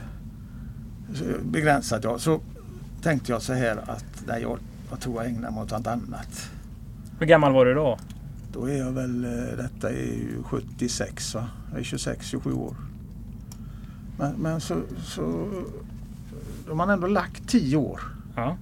[1.44, 2.20] begränsat jag.
[2.20, 2.42] Så
[3.02, 4.58] tänkte jag så här att nej, jag,
[4.90, 6.50] jag tror jag ägnar mig åt något annat.
[7.20, 7.98] Hur gammal var du då?
[8.54, 11.48] Då är jag väl, eh, detta är ju 76 va?
[11.72, 12.76] Jag är 26-27 år.
[14.18, 15.50] Men, men så, så
[16.66, 18.02] de har man ändå lagt 10 år
[18.36, 18.58] Ja,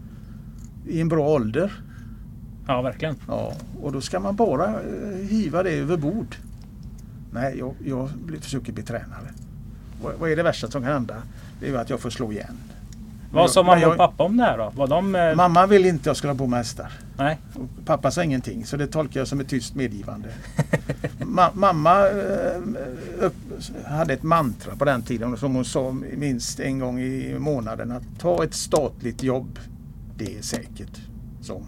[0.88, 1.72] i en bra ålder.
[2.68, 3.16] ja verkligen.
[3.28, 6.36] Ja, och då ska man bara eh, hiva det över bord.
[7.32, 8.10] Nej, jag, jag
[8.42, 9.34] försöker bli tränare.
[10.04, 11.16] Vad, vad är det värsta som kan hända?
[11.60, 12.58] Det är ju att jag får slå igen.
[13.32, 14.72] Vad sa mamma jag- och pappa om det här då?
[14.76, 15.16] Var de...
[15.16, 16.92] eh, Mamma vill inte att jag skulle ha på med hästar.
[17.18, 17.38] Nej.
[17.54, 20.30] Och pappa sa ingenting så det tolkar jag som ett tyst medgivande.
[21.20, 22.58] Ma mamma eh,
[23.20, 23.34] upp,
[23.86, 28.04] hade ett mantra på den tiden som hon sa minst en gång i månaden att
[28.20, 29.60] ta ett statligt jobb.
[30.18, 30.98] Det är säkert.
[31.42, 31.62] Så.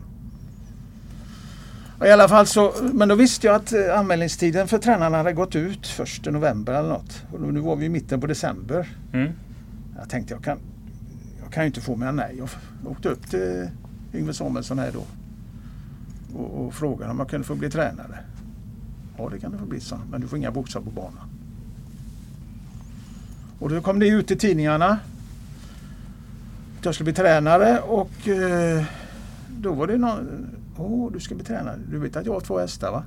[2.06, 5.56] I alla fall så, men då visste jag att eh, anmälningstiden för tränarna hade gått
[5.56, 7.24] ut första november eller något.
[7.32, 8.88] Och nu var vi i mitten på december.
[9.14, 9.32] Mm.
[10.00, 10.58] Jag tänkte jag kan,
[11.50, 12.36] jag kan ju inte få mer nej.
[12.38, 12.50] Jag
[12.92, 13.70] åkte upp till
[14.14, 15.04] Yngve Samuelsson här då
[16.40, 18.20] och, och frågade om jag kunde få bli tränare.
[19.18, 21.30] Ja det kan du få bli, sa han, men du får inga boxar på banan.
[23.60, 25.00] Och då kom det ut i tidningarna
[26.80, 28.84] att jag skulle bli tränare och eh,
[29.48, 32.60] då var det någon, åh du ska bli tränare, du vet att jag har två
[32.60, 33.04] hästar va?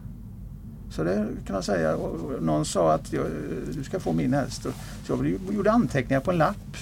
[0.91, 1.97] Så det kan jag säga.
[1.97, 3.31] Och någon sa att jag, eh,
[3.75, 4.67] du ska få min häst.
[5.05, 6.77] Så jag gjorde anteckningar på en lapp.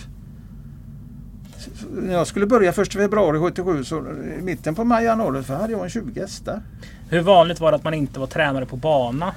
[1.92, 3.99] När jag skulle börja 1 februari 77 så
[4.38, 6.62] i mitten på maj, januari så hade jag en 20 hästar.
[7.09, 9.35] Hur vanligt var det att man inte var tränare på bana?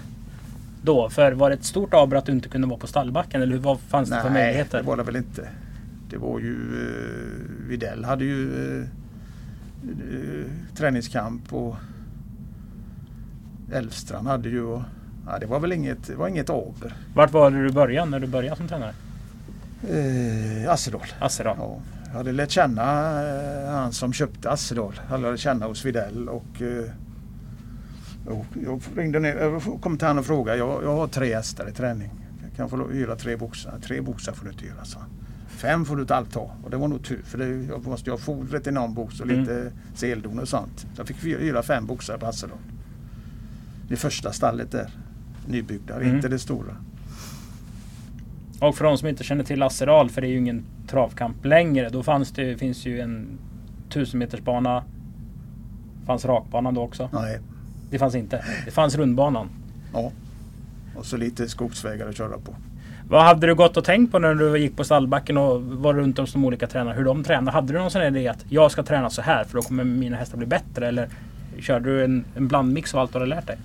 [0.82, 1.10] Då?
[1.10, 3.42] För var det ett stort avbrott att du inte kunde vara på stallbacken?
[3.42, 4.78] Eller vad fanns det för Nej, möjligheter?
[4.78, 5.48] det var det väl inte.
[6.10, 8.82] Det var ju eh, Videll hade ju eh,
[9.84, 11.76] eh, träningskamp och
[13.72, 14.82] Elfstrand hade ju och,
[15.28, 16.94] ja, det var väl inget, det var inget aber.
[17.16, 18.94] Vart var det du började när du började som tränare?
[19.90, 21.02] Eh, Assedal.
[21.20, 21.56] Assedal?
[21.60, 21.78] Ja,
[22.18, 22.84] hade lärt känna
[23.24, 24.94] eh, han som köpte Assedal.
[25.04, 26.90] Jag hade lärt känna hos Videll och, eh,
[28.34, 30.58] och jag ringde ner, jag kom till honom och frågade.
[30.58, 32.10] Jag, jag har tre hästar i träning.
[32.44, 33.80] Jag kan få hyra tre boxar.
[33.84, 35.10] Tre boxar får du inte hyra, han.
[35.48, 36.56] Fem får du inte allt ha.
[36.64, 39.20] Och det var nog tur för det, jag måste ju ha fodret i någon box
[39.20, 39.74] och lite Mm.
[39.96, 40.80] seldon och sånt.
[40.80, 42.58] Så jag fick hyra fem boxar på Assedal.
[43.90, 44.90] Det första stallet där.
[45.48, 46.16] Nybyggda, Mm.
[46.16, 46.76] inte det stora.
[48.60, 51.90] Och för de som inte känner till Assedal, för det är ju ingen travkamp längre.
[51.90, 53.28] Då fanns det, finns ju en
[53.90, 54.84] 1000 meters bana.
[56.06, 57.10] Fanns rakbanan då också?
[57.14, 57.40] Nej,
[57.92, 58.46] Det fanns inte.
[58.66, 59.50] Det fanns rundbanan.
[59.94, 60.12] ja.
[60.96, 62.56] Och så lite skogsvägar att köra på.
[63.10, 66.20] Vad hade du gått och tänkt på när du gick på stallbacken och var runt
[66.20, 66.96] om som olika tränare?
[66.96, 67.52] Hur de tränade?
[67.52, 70.18] Hade du någon sån idé att jag ska träna så här för då kommer mina
[70.18, 70.88] hästar bli bättre?
[70.88, 71.10] Eller
[71.60, 73.58] körde du en, en blandmix av allt du hade lärt dig?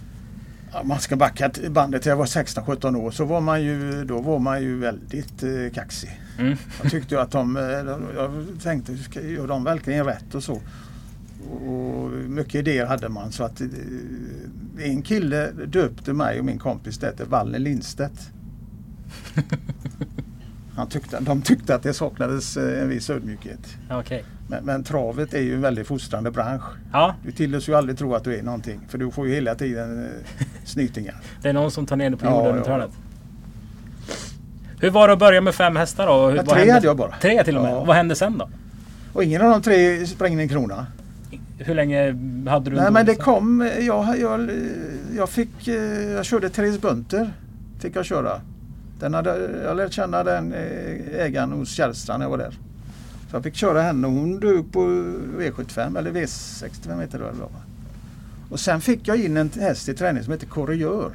[0.73, 4.21] Ja, man ska backa bandet till jag var 16-17 år så var man ju, då
[4.21, 6.21] var man ju väldigt eh, kaxig.
[6.39, 6.57] Mm.
[6.83, 7.63] Jag tyckte att de, eh,
[8.17, 8.31] jag
[8.63, 10.61] tänkte, gör de verkligen rätt och så?
[11.67, 13.67] Och mycket idéer hade man så att eh,
[14.79, 18.31] en kille döpte mig och min kompis det Valle Lindstedt.
[20.77, 23.77] Han tyckte, de tyckte att det saknades eh, en viss ödmjukhet.
[23.89, 24.25] Ja, Okej.
[24.49, 26.65] Men, men travet är ju en väldigt fostrande bransch.
[26.93, 29.55] Ja, Du tillåts ju aldrig tro att du är någonting för du får ju hela
[29.55, 30.09] tiden
[30.65, 31.17] snytingar.
[31.43, 32.57] det är någon som tar ner dig på Ja, jorden ja.
[32.57, 32.91] runt hörnet.
[34.81, 36.27] Hur var det att börja med fem hästar då?
[36.29, 37.15] Hur, Ja, tre hände- hade jag bara.
[37.21, 37.73] Tre till och med?
[37.73, 37.85] Ja.
[37.85, 38.49] Vad hände sen då?
[39.13, 40.87] Och ingen av de tre sprängde en krona.
[41.59, 42.07] Hur länge
[42.51, 44.51] hade du Nej en men det dålig- kom, jag, jag,
[45.17, 45.75] jag fick, eh,
[46.11, 47.33] jag körde Therese Bunter.
[47.81, 48.41] Fick jag köra.
[49.01, 52.51] Den hade, jag lärde känna den eh, ägaren hos Kärrstrand när jag var där.
[53.31, 54.81] Så jag fick köra henne och hon dog på
[55.39, 57.35] V75 eller V65 heter det väl?
[58.51, 61.11] Och sen fick jag in en häst i träning som heter Corriör.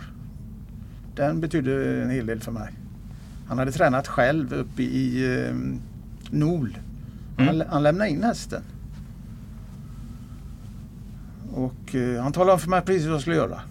[1.15, 2.67] Den betydde en hel del för mig.
[3.53, 5.55] Han hade tränat själv uppe i eh,
[6.31, 6.77] Nol.
[7.37, 7.67] Han, Mm.
[7.69, 8.61] han lämnade in hästen.
[11.53, 13.61] Och eh, han talade om för mig precis vad jag skulle göra.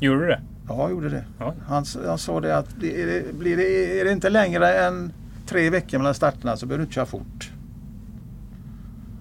[0.00, 0.40] Gjorde du det?
[0.68, 1.24] Ja, jag gjorde det.
[1.38, 1.54] Ja.
[1.66, 5.12] Han, han sa det att blir det, blir det, är det inte längre än
[5.46, 7.50] tre veckor mellan starterna så behöver du inte köra fort.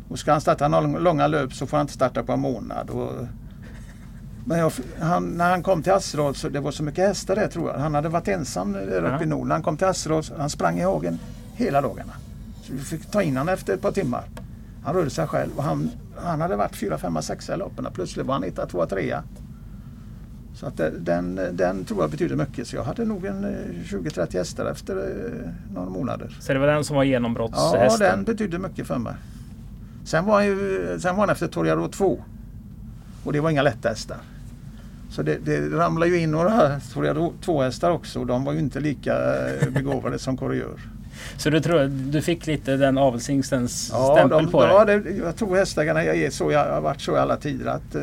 [0.10, 2.90] Och ska han starta långa löp så får han inte starta på en månad.
[2.90, 3.12] Och,
[4.46, 7.48] men jag, han, när han kom till Asseråd så det var så mycket hästar där
[7.48, 7.78] tror jag.
[7.80, 9.24] Han hade varit ensam där uppe Ja.
[9.24, 9.52] i Norden.
[9.52, 11.20] Han kom till Asseråd, han sprang i hagen
[11.54, 12.14] hela dagarna.
[12.64, 14.24] Så vi fick ta in honom efter ett par timmar.
[14.84, 17.88] Han rörde sig själv och han, han hade varit fyra, femma, sexa i loppen.
[17.94, 19.24] Plötsligt var han etta, tvåa, trea.
[20.56, 22.68] Så att den, den tror jag betyder mycket.
[22.68, 23.50] Så jag hade nog en eh,
[23.86, 26.38] 20-30 hästar efter eh, några månader.
[26.40, 28.00] Så det var den som var Ja, genombrottshästen?
[28.00, 29.14] den betydde mycket för mig.
[30.06, 32.24] Sen var, han ju, sen var han efter Torjaro 2.
[33.24, 34.18] Och det var inga lätta hästar.
[35.12, 38.60] Så det, det ramlade ju in några Torjaro 2 hästar också och de var ju
[38.60, 40.80] inte lika eh, begåvade som Corriör.
[41.38, 45.00] Så du tror du fick lite den avelshingstens Ja, stämpel de, på ja dig?
[45.00, 46.52] det, jag tror hästägarna jag är så.
[46.52, 47.96] Jag har varit så i alla tider att...
[47.96, 48.02] Eh,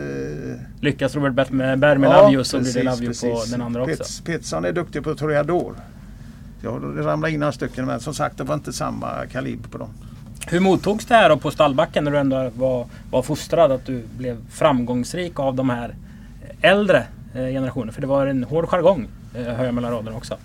[0.80, 4.22] Lyckas Robert Berg med, med ja, You så blir det You på den andra också.
[4.24, 5.74] Pets, är duktig på Toreador.
[6.62, 9.78] Ja, det ramlade in några stycken men som sagt det var inte samma kaliber på
[9.78, 9.90] dem.
[10.50, 13.72] Hur mottogs det här då på stallbacken när du ändå var, var fostrad?
[13.72, 15.94] Att du blev framgångsrik av de här
[16.60, 17.92] äldre eh, generationerna?
[17.92, 20.36] För det var en hård jargong, eh, hör jag mellan raderna också.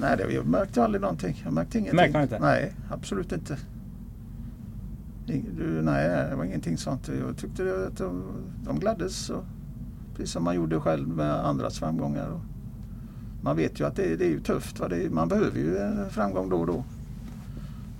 [0.00, 1.42] Nej, det, jag märkte aldrig någonting.
[1.44, 1.96] Jag märkte ingenting.
[1.96, 2.38] Märkte inte?
[2.38, 3.56] Nej, absolut inte.
[5.26, 7.10] Du, nej, det var ingenting sånt.
[7.26, 8.24] Jag tyckte att de,
[8.64, 9.30] de gladdes.
[9.30, 9.44] Och,
[10.16, 12.28] precis som man gjorde själv med andras framgångar.
[12.28, 12.40] Och
[13.42, 14.80] man vet ju att det, det är tufft.
[14.80, 14.88] Va?
[14.88, 15.78] Det, man behöver ju
[16.10, 16.84] framgång då och då.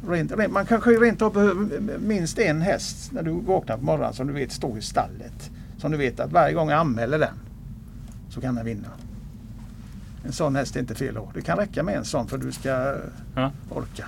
[0.08, 4.12] Rent, rent, man kanske rent av behöver minst en häst när du vaknar på morgonen
[4.14, 5.50] som du vet står i stallet.
[5.78, 7.34] Som du vet att varje gång jag anmäler den
[8.30, 8.88] så kan den vinna.
[10.26, 11.30] En sån häst är inte fel ha.
[11.34, 12.94] Det kan räcka med en sån för du ska
[13.34, 13.50] Ja.
[13.70, 14.04] orka.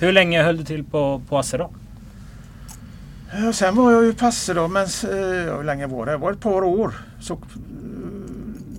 [0.00, 1.70] Hur länge höll du till på, på Asse då?
[3.44, 6.12] Ja, sen var jag ju passe då, men eh, ja, hur länge var det?
[6.12, 6.94] Det var ett par år.
[7.20, 7.40] Så, eh,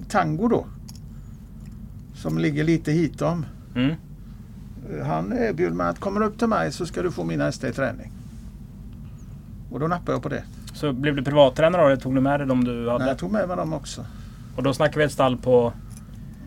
[0.10, 0.66] tango då.
[2.16, 3.46] Som ligger lite hitom.
[3.76, 3.96] Mm.
[5.06, 7.68] Han erbjöd mig att kommer du upp till mig så ska du få mina hästar
[7.68, 8.12] i träning.
[9.72, 10.44] Och då nappade jag på det.
[10.74, 11.88] Så blev du privattränare då?
[11.88, 13.00] Eller tog du med dig de du hade?
[13.00, 14.06] Nej, jag tog med mig dem också.
[14.56, 15.74] Och då snackar vi ett stall på...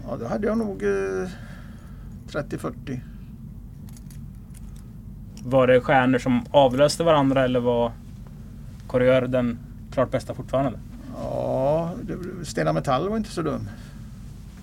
[0.09, 1.29] Ja, då hade jag nog eh,
[2.29, 3.01] 30-40.
[5.45, 7.93] Var det stjärnor som avlöste varandra eller var
[8.87, 9.59] Korriör den
[9.93, 10.79] klart bästa fortfarande?
[11.23, 13.69] Ja, det- Stena Metall var inte så dum.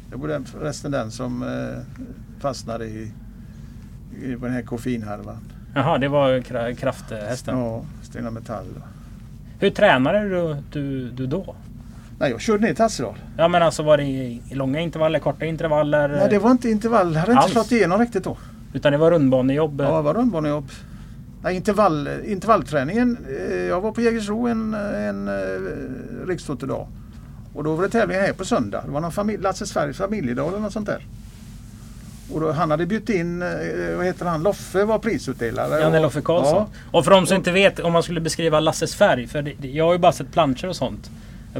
[0.09, 2.01] Det var den, förresten den som eh,
[2.39, 3.11] fastnade i
[4.39, 5.37] på den här koffeinhärvan.
[5.75, 7.57] Jaha, det var kra- krafthästen.
[7.59, 8.65] Ja, Stena Metall.
[9.59, 11.55] Hur tränade du, du, du då?
[12.19, 13.15] Nej, jag körde ner till Hasselhal.
[13.37, 16.07] Ja men alltså var det i, långa intervaller, korta intervaller?
[16.09, 17.13] Nej, det var inte intervall.
[17.13, 17.51] Jag hade inte Alls?
[17.51, 18.37] slått igenom riktigt då.
[18.73, 19.81] Utan det var rundbanejobb?
[19.81, 20.69] Ja, det var rundbanejobb.
[21.43, 23.17] Nej, intervall, intervallträningen.
[23.49, 26.87] eh, Jag var på Jägersro en, en eh, riksfotodag.
[27.53, 28.81] Och då var det tävling här på söndag.
[28.85, 31.05] Det var någon familj, Lasse Sveriges familjedag eller något sånt där.
[32.31, 33.47] Och då, han hade bjudit in, eh,
[33.97, 35.79] vad heter han, Loffe var prisutdelare.
[35.79, 36.67] Janne Loffe Karlsson.
[36.91, 39.27] Och för de som inte vet, om man skulle beskriva Lasses färg.
[39.27, 41.11] För det, jag har ju bara sett planscher och sånt.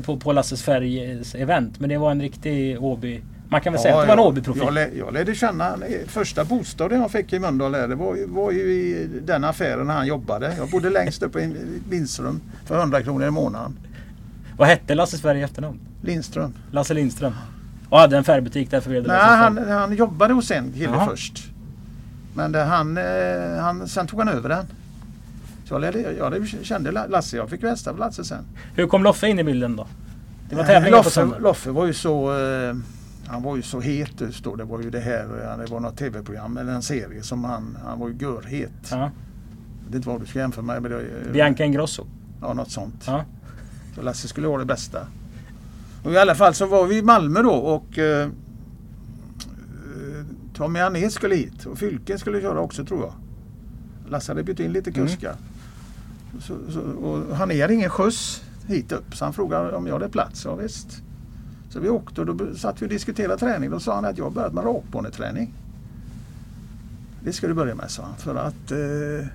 [0.06, 1.80] På, på Lasses färgs event.
[1.80, 3.22] Men det var en riktig Åby...
[3.50, 4.76] Man kan väl säga att det var en Åby-profil.
[4.76, 9.10] Jag, jag lärde känna, första bostaden jag fick i Mölndal det var, var ju i
[9.22, 10.54] den affären när han jobbade.
[10.58, 13.78] Jag bodde längst upp i en vindsrum för 100 kronor i månaden.
[14.58, 15.80] Vad hette Lasses färg i efternamn?
[16.02, 16.54] Lindström.
[16.72, 17.34] Lasse Lindström.
[17.94, 21.08] Och hade en färgbutik där förvirrade Nej, han, han jobbade hos en kille Jaha.
[21.10, 21.52] först.
[22.36, 23.04] Men det, han, eh,
[23.62, 24.66] han, sen tog han över den.
[25.66, 28.46] Så jag, lärde, jag kände La- Lasse, jag fick resta för Lasse sen.
[28.76, 29.88] Hur kom Loffe in i bilden då?
[30.50, 31.40] Det var tävlingar på Loffe, söndag.
[31.40, 32.76] Loffe var ju så eh,
[33.28, 34.56] han var ju så het just då.
[34.56, 37.78] Det var ju det här, eh, det var något tv-program eller en serie som han,
[37.86, 38.72] han var ju görhet.
[38.92, 38.98] Ja.
[38.98, 40.82] Jag vet inte vad du ska jämföra med.
[40.82, 42.06] Men det, Bianca Ingrosso.
[42.42, 43.04] Ja, något sånt.
[43.08, 43.26] Ja.
[43.96, 45.00] Så Lasse skulle ha det bästa.
[46.04, 51.10] Och I alla fall så var vi i Malmö då och eh, eh, Tommy Ané
[51.10, 53.14] skulle hit och Fylken skulle köra också tror jag.
[54.12, 55.08] Lasse hade bjudit in lite Mm.
[55.08, 55.36] kuskar.
[56.42, 60.10] Så, så, och han hade ingen skjuts hit upp så han frågade om jag hade
[60.10, 60.46] plats.
[60.46, 61.02] Ja, visst.
[61.70, 63.70] Så vi åkte och då satt vi och diskuterade träning.
[63.70, 65.54] Då sa han att jag har börjat med rakbaneträning.
[67.24, 69.28] Det ska du börja med sa han för att eh,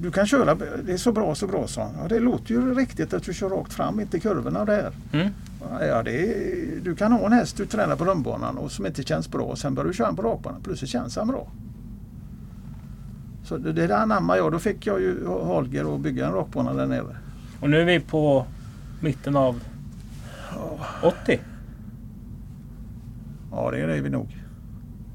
[0.00, 1.94] du kan köra, det är så bra så bra han.
[2.02, 4.92] Ja, det låter ju riktigt att du kör rakt fram, inte kurvorna där.
[5.12, 5.28] Mm.
[5.80, 9.02] Ja, det är, du kan ha en häst du tränar på rundbanan och som inte
[9.02, 10.60] känns bra och sen börjar du köra på rakbanan.
[10.62, 11.48] Plötsligt känns han bra.
[13.44, 14.52] Så det, det där anammar jag.
[14.52, 17.16] Då fick jag ju Holger att bygga en rakbana där nere.
[17.60, 18.46] Och nu är vi på
[19.00, 19.60] mitten av
[21.02, 21.40] 80.
[23.50, 24.36] Ja, det är vi nog.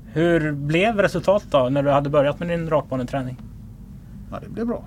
[0.05, 3.37] Hur blev resultatet då när du hade börjat med din rakbaneträning?
[4.33, 4.83] Ja, det blev bra.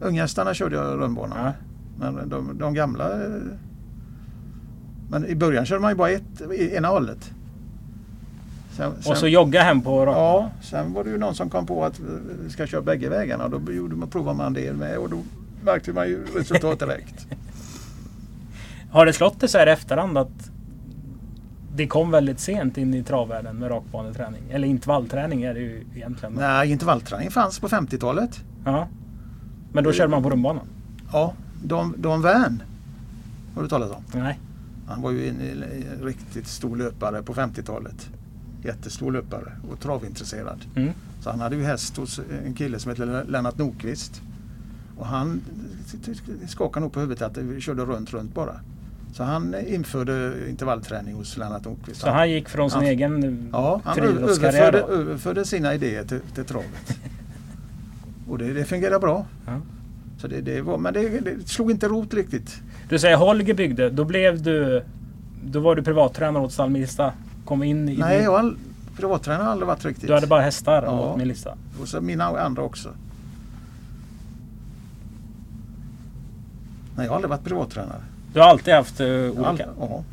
[0.00, 1.38] Unghästarna körde jag rundbanan.
[1.44, 1.52] Ja.
[1.98, 3.24] Men de, de gamla...
[3.24, 3.30] eh,
[5.10, 6.40] Men i början körde man ju bara ett,
[6.72, 7.30] ena hållet.
[8.76, 10.22] Sen, Och så jogga hem på rakbanan?
[10.22, 12.04] Ja, sen var det ju någon som kom på att eh,
[12.44, 13.48] vi ska köra bägge vägarna.
[13.48, 15.22] Då gjorde man, provade man det med och då
[15.64, 17.26] märkte man ju resultat direkt.
[18.90, 20.49] Har det slått dig så här i efterhand att
[21.74, 24.42] det kom väldigt sent in i travvärlden med rakbaneträning?
[24.50, 26.34] Eller intervallträning är det ju egentligen.
[26.34, 28.40] Nej, intervallträning fanns på 50-talet.
[28.64, 28.88] Ja.
[29.72, 30.66] Men då körde man på rundbanan?
[31.12, 32.62] Ja, Don, Don Wern
[33.54, 34.04] har du talat om.
[34.14, 34.38] Nej.
[34.88, 38.10] Han var ju en, en riktigt stor löpare på 50-talet.
[38.64, 40.64] Jättestor löpare och travintresserad.
[40.76, 40.92] Mm.
[41.20, 44.22] Så han hade ju häst hos en kille som hette Lennart Nordqvist.
[44.96, 45.40] Och han
[46.48, 48.60] skakade nog på huvudet att vi körde runt, runt bara.
[49.12, 52.00] Så han införde intervallträning hos Lennart Nordqvist.
[52.00, 56.44] Så han gick från sin Han- egen Ja, han överförde, överförde sina idéer till, till
[56.44, 56.98] travet.
[58.28, 59.26] Och det, det fungerar bra.
[59.46, 59.60] Ja.
[60.18, 62.62] Så det, det var, men det, det slog inte rot riktigt.
[62.88, 63.90] Du säger Holger byggde.
[63.90, 64.82] Då blev du...
[65.44, 67.12] Då var du privattränare åt stall Melissa.
[67.44, 67.96] Kom in i...
[67.96, 68.56] Nej, jag all-
[68.96, 70.06] privattränare har aldrig varit riktigt.
[70.06, 70.90] Du hade bara hästar Ja.
[71.00, 71.56] åt Melissa.
[71.80, 72.88] Och så mina andra också.
[76.96, 78.00] Nej, jag har aldrig varit privattränare.
[78.32, 79.68] Du har alltid haft uh, olika.
[79.80, 80.04] Ja.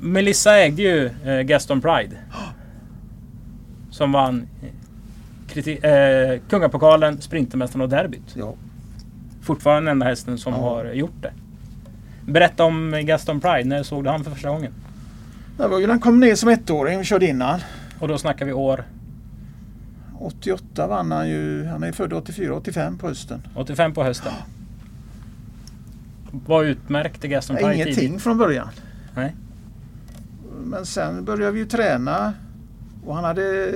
[0.00, 2.16] Melissa ägde ju eh, Gaston Pride.
[3.90, 4.68] Som vann eh,
[5.54, 5.86] kriti-
[6.34, 8.34] eh, Kungapokalen, Sprintermästaren och derbyt.
[8.36, 8.54] ja.
[9.42, 10.58] Fortfarande den enda hästen som Ja.
[10.60, 11.32] har gjort det.
[12.26, 13.64] Berätta om Gaston Pride.
[13.68, 14.72] När såg du han för första gången?
[15.58, 16.98] Det var ju han kom ner som ettåring.
[16.98, 17.60] Vi körde innan.
[17.98, 18.84] Och då snackar vi år
[20.18, 21.66] 88 vann han ju.
[21.66, 23.42] Han är född 84, 85 på hösten.
[23.54, 24.32] 85 på hösten.
[26.46, 28.22] Vad utmärkte Gaston Pride ingenting tidigt?
[28.22, 28.68] från början.
[29.14, 29.36] Nej.
[30.64, 32.32] Men sen började vi ju träna.
[33.04, 33.70] Och han hade...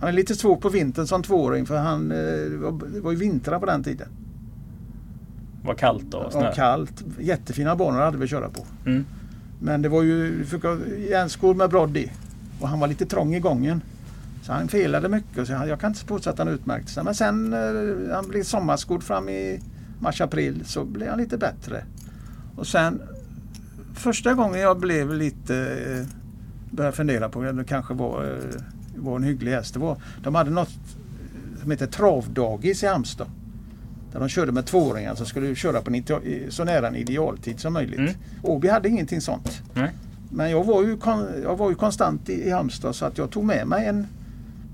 [0.00, 2.72] Han är lite svår på vintern som tvååring för han, eh, det var,
[3.04, 4.08] det ju vintrar på den tiden.
[5.64, 6.48] Var kallt och snö.
[6.48, 7.04] Och kallt.
[7.20, 8.66] Jättefina banor hade vi att köra på.
[8.86, 9.04] Mm.
[9.60, 10.44] Men det var ju
[11.10, 12.12] järnskor med brodd i.
[12.60, 13.80] Och han var lite trång i gången.
[14.42, 15.46] Så han felade mycket.
[15.46, 17.04] Så jag, jag kan inte påstå att han utmärkte sig.
[17.04, 19.60] Men sen eh, han blev sommarskor fram i
[20.00, 21.84] mars-april så blev han lite bättre.
[22.56, 23.02] Och sen
[23.94, 26.06] första gången jag blev lite eh,
[26.70, 28.60] började fundera på det kanske var, eh,
[28.96, 29.74] var en hygglig häst.
[29.74, 30.74] Det var, de hade något
[31.62, 33.26] som heter travdagis i Halmstad.
[34.12, 36.04] Där de körde med tvååringar som skulle köra på en,
[36.48, 37.98] så nära en idealtid som möjligt.
[37.98, 38.12] Mm.
[38.42, 39.62] Åby hade ingenting sånt.
[39.74, 39.90] Nej.
[40.30, 43.30] Men jag var ju, kon, jag var ju konstant i, i Halmstad så att jag
[43.30, 44.06] tog med mig en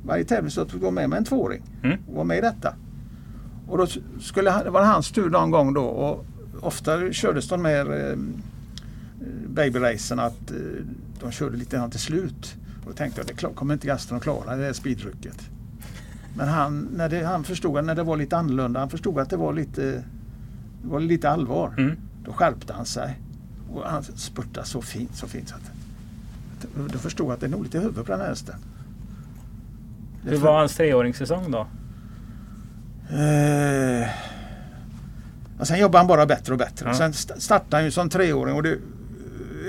[0.07, 1.99] varje tävling så tog jag med mig en tvååring Mm.
[2.09, 2.75] och var med i detta.
[3.73, 3.87] Och då
[4.21, 6.25] skulle han, det var hans tur någon gång då och
[6.61, 8.17] ofta kördes de här eh,
[9.47, 10.57] babyracen att eh,
[11.21, 12.57] de körde lite grann till slut.
[12.81, 15.51] Och då tänkte jag det kommer inte Gaston att klara det här speedrycket.
[16.37, 19.31] Men han, när det, han förstod att när det var lite annorlunda, han förstod att
[19.31, 19.83] det var lite,
[20.83, 21.75] det var lite allvar.
[21.79, 21.97] Mm.
[22.25, 23.21] Då skärpte han sig.
[23.73, 25.49] Och han spurtade så fint, så fint.
[25.49, 25.73] Så att,
[26.93, 28.57] då förstod jag att det är nog lite huvud på den här hästen.
[30.25, 31.67] Det Hur var hans treåringssäsong då?
[33.13, 34.09] Eh,
[35.59, 36.87] och sen jobbade han bara bättre och bättre.
[36.89, 36.95] Ja.
[36.95, 38.55] Sen st- startade han ju som treåring.
[38.55, 38.79] Och det,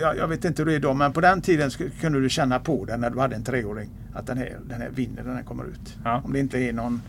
[0.02, 1.70] jag, jag vet inte hur det är idag men på den tiden
[2.02, 3.90] kunde du känna på det när du hade en treåring.
[4.14, 5.96] Att den här, den här vinner, den här kommer ut.
[6.04, 6.22] Ja.
[6.26, 7.02] Om det inte är någon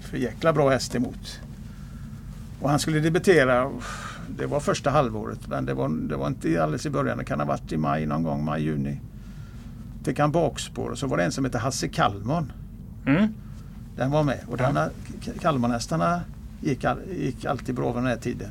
[0.00, 1.40] för jäkla bra häst emot.
[2.60, 3.70] Och han skulle debutera,
[4.28, 7.18] det var första halvåret men det var, det var inte alldeles i början.
[7.18, 9.00] Det kan ha varit i maj någon gång, maj, juni.
[10.04, 12.52] Fick han bakspår och så var det en som hette Hasse Kalmon.
[13.06, 13.28] Mm.
[13.98, 14.88] Den var med och denna,
[15.24, 16.20] K- Kalmarhästarna
[16.60, 16.84] gick,
[17.16, 18.50] gick alltid bra vid den här tiden.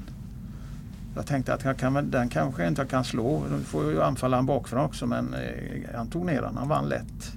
[1.16, 3.44] Jag tänkte att jag kan, den kanske jag inte kan slå.
[3.52, 6.58] Då får jag ju anfalla han bakifrån också men eh, han tog ner den.
[6.58, 7.34] Han vann lätt.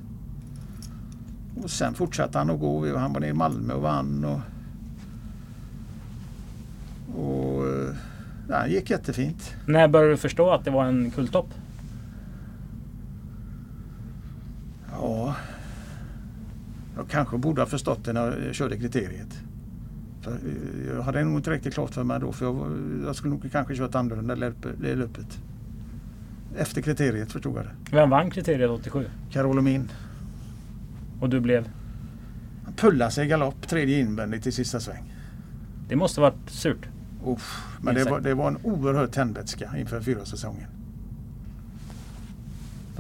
[1.63, 2.99] Och sen fortsatte han att gå.
[2.99, 4.25] Han var nere i Malmö och vann.
[4.25, 4.41] Och,
[7.25, 7.95] och eh,
[8.49, 9.55] ja, det gick jättefint.
[9.67, 11.49] När började du förstå att det var en kulttopp?
[14.93, 15.35] Ja,
[17.01, 19.41] jag kanske borde ha förstått det när jag körde kriteriet.
[20.21, 23.35] För eh, jag hade nog inte riktigt klart för mig då för jag, jag skulle
[23.35, 25.39] nog kanske kört annorlunda det löpet-.
[26.57, 27.97] Efter kriteriet förstod jag det.
[27.97, 29.05] Vem vann kriteriet 87?
[29.31, 29.91] Carolo Min.
[31.21, 31.69] Och du blev?
[32.65, 35.15] Han pullade sig i galopp tredje invändigt i sista sväng.
[35.89, 36.89] Det måste varit surt.
[37.27, 40.80] Uff, men det var, det var en oerhörd tändvätska inför fyrasäsongen.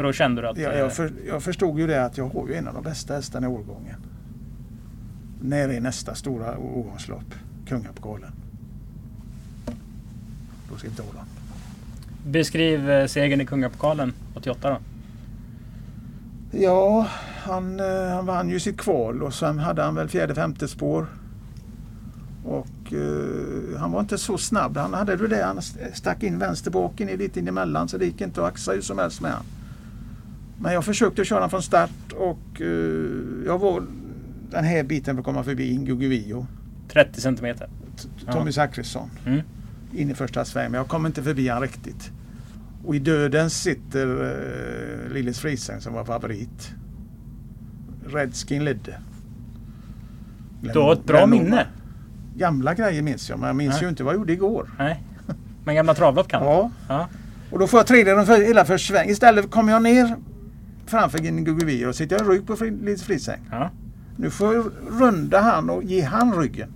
[0.00, 0.58] För då kände du att...
[0.58, 2.82] Jag, eh, jag, för, jag förstod ju det att jag har ju en av de
[2.82, 3.96] bästa hästarna i årgången.
[5.42, 7.34] När är nästa stora årgångslopp?
[7.66, 8.32] Kungapokalen.
[10.70, 11.24] Då ska vi ta den.
[12.32, 14.78] Beskriv eh, segern i Kungapokalen 88 då.
[16.58, 17.06] Ja,
[17.42, 21.06] han, eh, han vann ju sitt kval och sen hade han väl fjärde femte spår.
[22.44, 24.76] Och eh, han var inte så snabb.
[24.76, 28.42] Han hade det han stack in vänster i lite in emellan så det gick inte
[28.42, 29.44] att axa hur som helst med han.
[30.62, 32.66] Men jag försökte köra från start och eh,
[33.46, 33.82] jag var
[34.50, 36.46] den här biten för att komma förbi Ingo Guvio,
[36.92, 37.68] 30 centimeter.
[38.32, 39.40] Tommy Zachrisson, Mm.
[39.94, 40.70] in i första sväng.
[40.70, 42.10] Men jag kom inte förbi han riktigt.
[42.84, 46.70] Och i döden sitter uh, Lillis Frisäng som var favorit.
[48.06, 48.98] Redskin ledde.
[50.60, 51.66] Du har ett bra minne.
[52.36, 53.82] Gamla grejer minns jag, men jag minns Nej.
[53.82, 54.70] ju inte vad jag gjorde igår.
[54.78, 55.02] Nej.
[55.64, 56.42] Men gamla travlopp kan?
[56.44, 57.08] Ja, Ja.
[57.50, 59.08] och då får jag tredje för, hela för sväng.
[59.08, 60.16] Istället kommer jag ner
[60.90, 63.40] framför Guguvir och sitter jag rygg på Fri- Lillis Frisäng.
[63.50, 63.70] ja.
[64.16, 64.66] Nu får jag
[65.00, 66.68] runda han och ge han ryggen.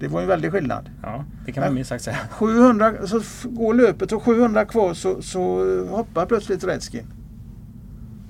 [0.00, 0.90] Det var en väldig skillnad.
[1.02, 2.16] Ja, det kan man minst sagt säga.
[2.30, 5.40] 700, så går löpet och 700 kvar så, så
[5.90, 7.06] hoppar plötsligt Redskin.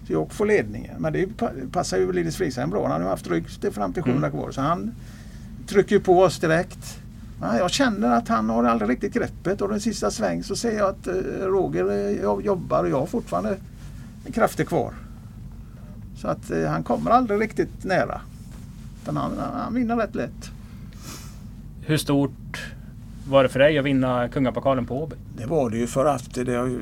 [0.07, 0.95] Så jag får ledningen.
[1.03, 2.89] Men det pa- passar ju Linus Friesheim bra.
[2.89, 4.51] Han har haft rygg fram till 700 kvar.
[4.51, 4.91] Så han
[5.67, 6.99] trycker på oss direkt.
[7.41, 10.79] Men jag känner att han har aldrig riktigt greppet och den sista sväng så ser
[10.79, 13.57] jag att eh, Roger eh, jobb- jobbar och jag har fortfarande
[14.33, 14.95] krafter kvar.
[16.17, 18.21] Så att eh, han kommer aldrig riktigt nära.
[19.07, 20.51] Men han, han vinner rätt lätt.
[21.81, 22.73] Hur stort
[23.29, 25.17] var det för dig att vinna kungapokalen på Åby?
[25.37, 26.79] Det var det ju för att det, det,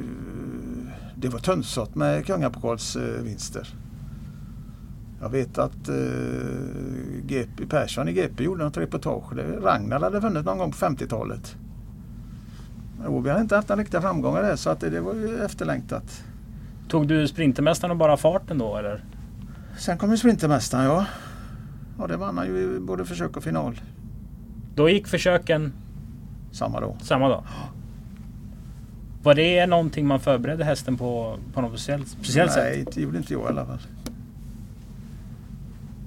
[1.15, 3.75] det var tunnsått med kungapokalsvinster.
[5.21, 5.95] Jag vet att eh,
[7.27, 9.35] GP, Persson i GP gjorde något reportage.
[9.35, 11.57] Det, Ragnar hade vunnit någon gång på 50-talet.
[12.99, 15.45] Men Åby hade inte haft några riktiga framgångar där så att det, det var ju
[15.45, 16.25] efterlängtat.
[16.89, 19.05] Tog du Sprintermästaren och bara farten då eller?
[19.79, 21.07] Sen kom ju Sprintermästaren ja.
[21.99, 23.81] Och det vann han ju i både försök och final
[24.75, 25.73] Då gick försöken
[26.53, 26.97] samma dag.
[27.01, 27.45] samma dag?
[29.23, 32.63] Var det någonting man förberedde hästen på, på något speciellt, speciellt sätt?
[32.65, 33.79] Nej, det gjorde inte jag i alla fall.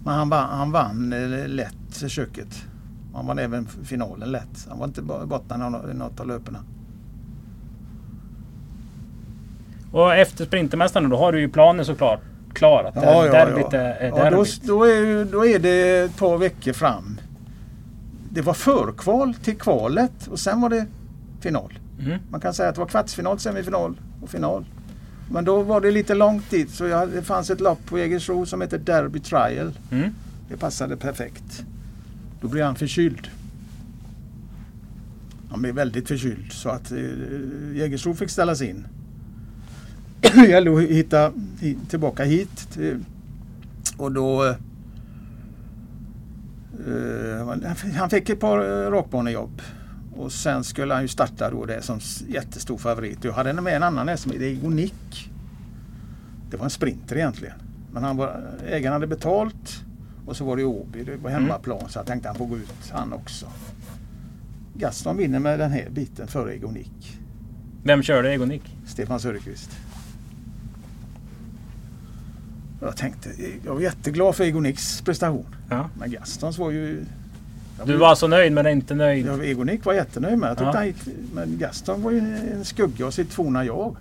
[0.04, 2.66] Men han vann, han vann eh, lätt försöket.
[3.14, 4.68] Han vann även finalen lätt.
[4.70, 5.02] Han var inte
[5.58, 6.60] nå- i något av löperna.
[9.92, 12.22] Och efter Sprintermästaren då har du ju planen såklart
[12.54, 12.84] klar.
[12.84, 14.62] Att ja, derbyt är, är ja då, derbyt.
[14.64, 17.20] då, är, då är det ett par veckor fram.
[18.30, 20.86] Det var förkval till kvalet och sen var det
[21.42, 21.80] final.
[22.00, 22.18] Mhm.
[22.30, 24.66] Man kan säga att det var kvartsfinal, semifinal och final.
[25.32, 28.46] Men då var det lite långt dit så jag, det fanns ett lopp på Jägersro
[28.46, 29.72] som heter Derby Trial.
[29.92, 30.10] Mm.
[30.50, 31.64] Det passade perfekt.
[32.42, 33.28] Då blev han förkyld.
[35.50, 36.98] Han blev väldigt förkyld så att eh,
[37.74, 38.88] Jägersro fick ställas in.
[40.22, 42.78] Det gällde att hitta hi- tillbaka hit.
[43.98, 44.46] Och då...
[44.46, 44.56] eh,
[46.88, 49.62] eh, han fick ett par eh, rakbanejobb.
[50.16, 53.24] Och sen skulle han ju starta då det som jättestor favorit.
[53.24, 54.94] Jag hade med en annan häst som heter Egonic.
[56.52, 57.56] Det var en sprinter egentligen.
[57.94, 59.84] Men han var, ägaren hade betalt
[60.26, 62.92] och så var det Åby, det var hemmaplan så jag tänkte han får gå ut
[62.92, 63.46] han också.
[64.76, 66.88] Gaston vinner med den här biten före Egonic.
[67.84, 68.78] Vem körde Egon Nick?
[68.88, 69.70] Stefan Söderqvist.
[72.82, 73.30] Jag tänkte,
[73.66, 75.46] jag var jätteglad för Egonics prestation.
[75.70, 75.90] Ja.
[76.00, 77.04] Men Gastons var ju...
[77.78, 79.26] jag Du var så nöjd men inte nöjd?
[79.26, 80.56] Ja, Egonic var jättenöjd med.
[80.60, 80.86] Jag Ja.
[80.86, 80.96] gick,
[81.34, 82.18] men Gaston var ju
[82.54, 83.96] en skugga av sitt forna jag.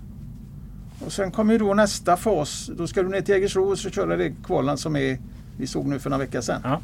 [1.07, 2.71] Och sen kommer ju då nästa fas.
[2.77, 5.19] Då ska du ner till Jägersro och så köra det kvalen som är,
[5.59, 6.61] vi såg nu för några veckor sedan.
[6.65, 6.81] Ja.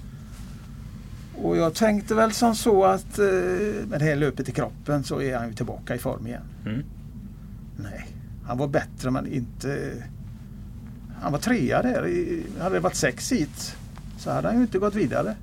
[1.42, 3.24] Och jag tänkte väl som så att eh,
[3.88, 6.42] med det här löpet i kroppen så är han ju tillbaka i form igen.
[6.66, 6.82] Mm.
[7.76, 8.06] Nej,
[8.46, 9.92] han var bättre men inte...
[11.24, 12.42] Han var trea där.
[12.60, 13.76] Hade det varit sex hit
[14.18, 15.36] så hade han ju inte gått vidare.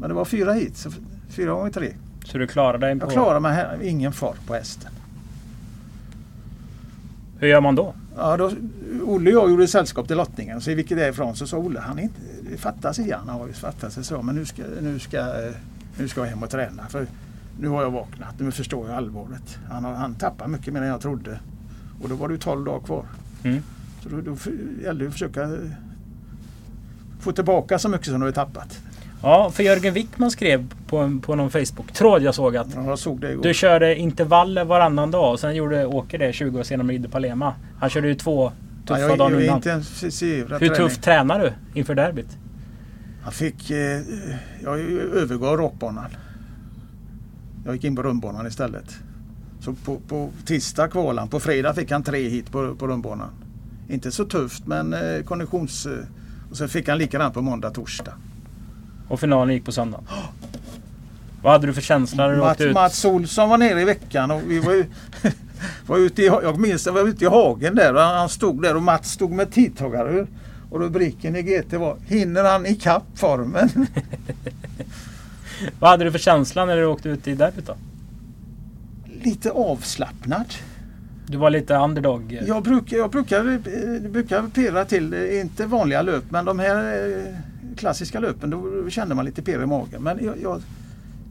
[0.00, 0.90] Men det var fyra hit, så
[1.28, 1.92] fyra gånger tre.
[2.24, 3.06] Så du klarade dig på...
[3.06, 4.92] Jag klarar mig här, ingen fart på hästen.
[7.38, 7.94] Hur gör man då?
[8.16, 8.52] Ja, då,
[9.04, 10.60] Olle och jag gjorde sällskap till lottningen.
[10.60, 13.20] Så vilket det är ifrån så sa Olle, han inte, det fattas igen.
[13.26, 14.22] Han har ju fattat sig så.
[14.22, 15.26] Men nu ska, nu, ska,
[15.98, 16.86] nu ska jag hem och träna.
[16.88, 17.06] För
[17.60, 18.34] nu har jag vaknat.
[18.38, 19.58] Nu förstår jag allvaret.
[19.70, 21.40] Han, har, han tappar mycket mer än jag trodde.
[22.02, 23.04] Och då var det ju 12 dagar kvar.
[23.44, 23.62] Mm.
[24.10, 24.36] Så då, då
[24.82, 25.50] gällde det att försöka
[27.20, 28.80] få tillbaka så mycket som du har tappat.
[29.22, 32.98] Ja, för Jörgen Wickman skrev på, en, på någon Facebook-tråd jag såg att Ja, Jag
[32.98, 36.92] såg du körde intervaller varannan dag och sen gjorde Åke det 20 år senare med
[36.92, 37.54] Ridder Palema.
[37.78, 38.52] Han körde ju två ja,
[38.86, 39.62] tuffa jag, dagar jag innan.
[39.62, 40.74] Hur träning.
[40.74, 42.36] tufft tränar du inför derbyt?
[43.22, 43.70] Han fick...
[43.70, 44.00] Eh,
[44.62, 44.80] jag
[45.14, 46.16] övergav rakbanan.
[47.64, 48.98] Jag gick in på rundbanan istället.
[49.60, 51.28] Så på, på tisdag kvalade han.
[51.28, 53.30] På fredag fick han tre hit på, på rundbanan.
[53.88, 55.86] Inte så tufft men eh, konditions...
[55.86, 55.92] Eh,
[56.50, 58.12] och så fick han likadant på måndag, torsdag.
[59.08, 60.00] Och finalen gick på söndag.
[61.42, 62.74] Vad hade du för känsla när du Mats, åkte ut?
[62.74, 64.84] Mats Olsson var nere i veckan och vi var, ju,
[65.86, 68.76] var ute i, jag minns jag var ute i hagen där och han stod där
[68.76, 70.26] och Mats stod med tidtagarur.
[70.70, 73.68] Och rubriken i GT var Hinner han ikapp formen?
[75.78, 77.76] Vad hade du för känsla när du åkte ut i derbyt då?
[79.22, 80.54] Lite avslappnad.
[81.28, 82.38] Du var lite underdog.
[82.46, 87.08] Jag brukar, jag brukar, eh, brukar pera till, eh, inte vanliga löp, men de här
[87.18, 87.34] eh,
[87.76, 90.02] klassiska löpen då kände man lite pirr i magen.
[90.02, 90.62] Men jag, jag,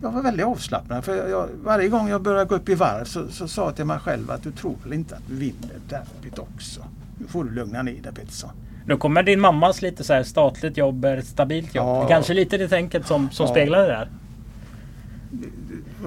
[0.02, 1.06] jag var väldigt avslappnad.
[1.06, 3.76] För jag, jag, varje gång jag började gå upp i varv så, så sa jag
[3.76, 6.82] till mig själv att du tror väl inte att du vinner derbyt också.
[7.20, 8.50] Nu får du lugna ner dig Pettersson.
[8.86, 11.88] Nu kommer din mammas lite så här statligt jobb, ett stabilt jobb.
[11.88, 12.02] Ja.
[12.02, 13.52] Det kanske är lite det tänket som, som Ja.
[13.52, 14.10] speglar det där.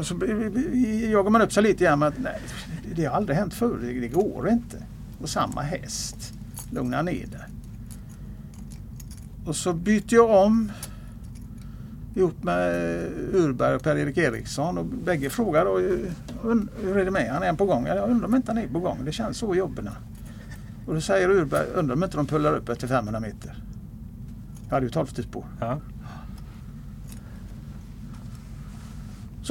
[0.01, 0.14] Och så
[1.11, 2.40] jagar man upp sig lite grann med att nej,
[2.94, 3.78] det har aldrig hänt förr.
[3.82, 4.76] Det, det går inte.
[5.22, 6.34] Och samma häst.
[6.70, 7.40] Lugna ner dig.
[9.46, 10.72] Och så byter jag om.
[12.14, 12.74] ihop med
[13.32, 15.78] Urberg och Per-Erik Eriksson och bägge frågar då,
[16.82, 17.86] hur är det med han är på gång?
[17.86, 18.98] Jag undrar om inte han är på gång.
[19.05, 19.88] Det känns så i jobben.
[20.86, 23.62] Och då säger Urberg, undrar om inte de pullar upp efter 500 meter.
[24.68, 25.44] Jag hade ju 12 spår.
[25.61, 25.80] Ja.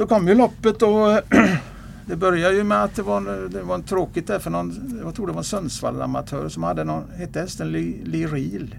[0.00, 1.20] Så kom ju loppet och
[2.06, 5.14] det började ju med att det var, det var en tråkigt där för någon, jag
[5.14, 8.74] tror det var en Sundsvall-amatör som hade någon, hette hästen Liril.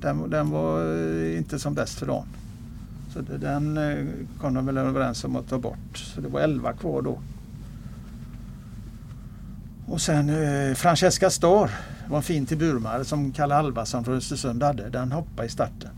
[0.00, 2.26] Den, den var eh, inte som bäst för dagen.
[3.12, 4.06] Så den eh,
[4.40, 5.96] kom de väl överens om att ta bort.
[5.96, 7.18] Så det var 11 kvar då.
[9.86, 11.70] Och sen eh, Francesca Star
[12.08, 14.88] var en fin till Burmare som Kalle Alvarsson från Östersund hade.
[14.88, 15.90] Den hoppade i starten.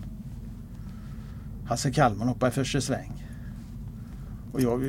[1.67, 3.24] Hasse Kalman hoppade i första sväng.
[4.55, 4.83] Och jag,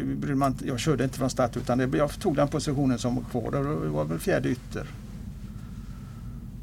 [0.65, 3.51] jag körde inte från start utan jag tog den positionen som var kvar.
[3.51, 4.87] Det var väl fjärde ytter.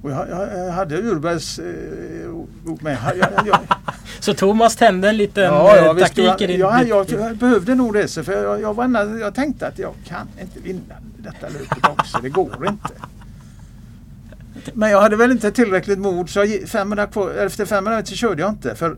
[0.03, 1.65] Och jag, jag hade Urbergs eh,
[2.81, 2.99] med.
[3.17, 3.59] Jag, jag,
[4.21, 6.61] så Thomas tände en liten ja, ja, eh, taktik i din...
[6.61, 8.09] Ja, jag, jag behövde nog det.
[8.09, 12.19] För jag, jag, var, jag tänkte att jag kan inte vinna detta löpet också.
[12.23, 12.95] Det går inte.
[14.75, 18.51] Men jag hade väl inte tillräckligt mod så 500 kvar, efter 500 meter körde jag
[18.51, 18.75] inte.
[18.75, 18.97] För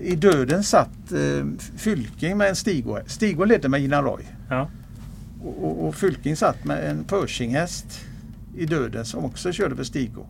[0.00, 2.98] i döden satt eh, Fylking med en Stigo.
[3.06, 4.22] Stigo ledde med Gina Roy.
[4.50, 4.68] Ja.
[5.44, 8.00] Och, och, och, Fylking satt med en Pershing-häst
[8.56, 10.26] i döden som också körde för Stigo.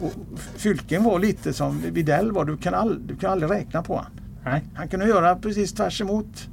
[0.00, 0.12] Och
[0.56, 2.44] Fylking var lite som Videll var.
[2.44, 4.12] Du kan, all, du kan aldrig räkna på honom.
[4.44, 4.64] Nej.
[4.74, 6.48] Han kunde göra precis tvärs emot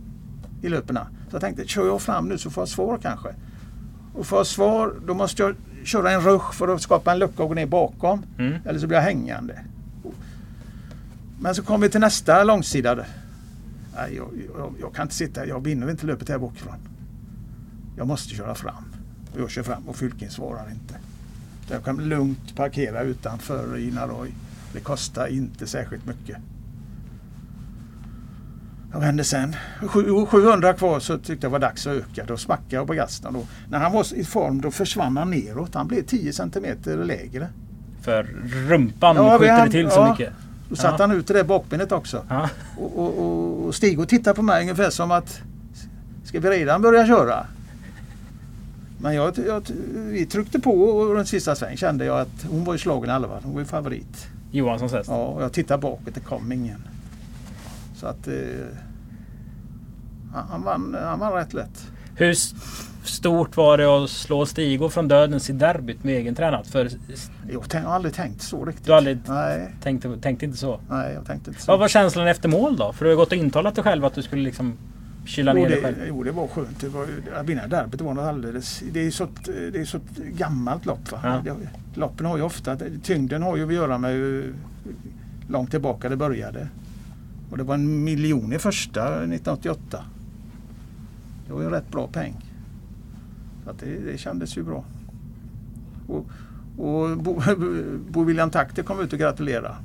[0.61, 1.07] i löperna.
[1.29, 3.29] Så jag tänkte, kör jag fram nu så får jag svar kanske.
[4.13, 7.43] Och får jag svar då måste jag köra en rush för att skapa en lucka
[7.43, 8.25] och gå ner bakom.
[8.37, 8.53] Mm.
[8.65, 9.59] Eller så blir jag hängande.
[11.41, 12.95] Men så kom vi till nästa långsida.
[13.95, 14.27] Nej, jag,
[14.57, 16.75] jag, jag, kan inte sitta, jag vinner inte löpet här bakifrån.
[17.97, 18.83] Jag måste köra fram.
[19.33, 20.95] Och jag kör fram och Fylking svarar inte.
[21.71, 24.29] Jag kan lugnt parkera utanför Inaroy.
[24.73, 26.37] Det kostar inte särskilt mycket.
[28.93, 29.55] Vad hände sen?
[30.27, 32.25] 700 kvar så tyckte jag var dags att öka.
[32.27, 33.33] Då smackade jag på gasen.
[33.33, 35.75] Då, när han var i form då försvann han neråt.
[35.75, 37.47] Han blev 10 cm lägre.
[38.01, 38.23] För
[38.67, 40.33] rumpan ja, skjuter det till så ja, mycket?
[40.69, 41.07] Då satte ja.
[41.07, 42.25] han ut det där bakbenet också.
[42.29, 42.49] Ja.
[42.77, 45.41] Och, och, och Stig och tittade på mig ungefär som att
[46.29, 47.45] Ska vi redan börja köra?
[49.01, 49.63] Men jag, jag,
[49.93, 53.13] vi tryckte på och den sista sväng kände jag att hon var ju slagen i
[53.13, 53.43] alla fall.
[53.43, 54.27] Hon var ju favorit.
[54.51, 55.09] Johanssons häst?
[55.09, 56.13] Ja, och jag tittade bakåt.
[56.13, 56.83] Det kom ingen.
[57.95, 58.33] Så att eh,
[60.33, 61.87] han, vann, han vann rätt lätt.
[62.15, 62.35] Hur
[63.09, 66.67] stort var det att slå Stigo från dödens i derbyt med egentränat?
[66.67, 66.89] För...
[67.51, 68.85] Jag har aldrig tänkt så riktigt.
[68.85, 69.75] Du har aldrig Nej.
[69.83, 70.79] Tänkt, tänkte inte så?
[70.89, 71.71] Nej, jag tänkte inte så.
[71.71, 72.93] Vad var känslan efter mål då?
[72.93, 74.73] För du har gått och intalat dig själv att du skulle liksom
[75.25, 75.95] kyla ner dig själv?
[76.07, 76.81] Jo, det var skönt.
[76.81, 78.83] Det var, att vinna derbyt var något alldeles...
[78.91, 79.27] Det är så
[79.71, 81.11] det är så gammalt lopp.
[81.11, 81.43] Va?
[81.45, 81.55] Ja.
[81.93, 82.77] Loppen har ju ofta...
[83.03, 84.53] Tyngden har ju att göra med hur
[85.47, 86.67] långt tillbaka det började.
[87.51, 90.03] Och det var en miljon i första 1988.
[91.47, 92.48] Det var ju rätt bra peng.
[93.69, 94.83] Så det, det kändes ju bra.
[96.07, 96.25] Och,
[96.77, 97.41] och Bo,
[98.09, 99.75] Bo William Takter kom ut och gratulerade.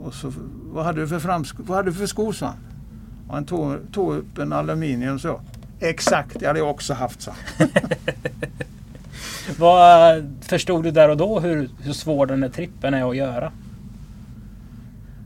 [0.00, 0.32] Och så,
[0.72, 2.56] vad hade du för, framsk vad hade du för skor, sa han.
[3.28, 5.40] Och han tog, tog upp en aluminium så.
[5.80, 7.32] Exakt, det hade jag också haft, så.
[9.58, 13.52] Vad förstod du där och då hur, hur svår den här trippen är att göra?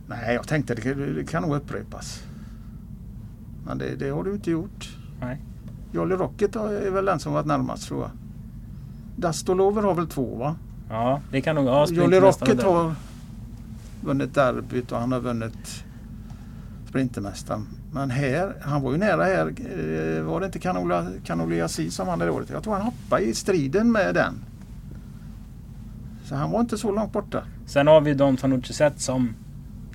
[0.07, 2.23] Nej, jag tänkte det, det kan nog upprepas.
[3.67, 4.97] Men det, det har du inte gjort.
[5.21, 5.39] Nej.
[5.93, 8.11] Jolly Rocket är väl den som varit närmast tror jag.
[9.17, 10.57] Dastolover har väl två va?
[10.89, 12.95] Ja, det kan nog ha Jolly Rocket har
[14.05, 15.85] vunnit derbyt och han har vunnit
[16.89, 17.67] Sprintermästaren.
[17.93, 19.47] Men här, han var ju nära här.
[19.47, 20.59] Eh, var det inte
[21.25, 22.51] Canolia Si som han det året?
[22.51, 24.35] Jag tror han hoppade i striden med den.
[26.25, 27.43] Så han var inte så långt borta.
[27.67, 29.35] Sen har vi Don Fanucci som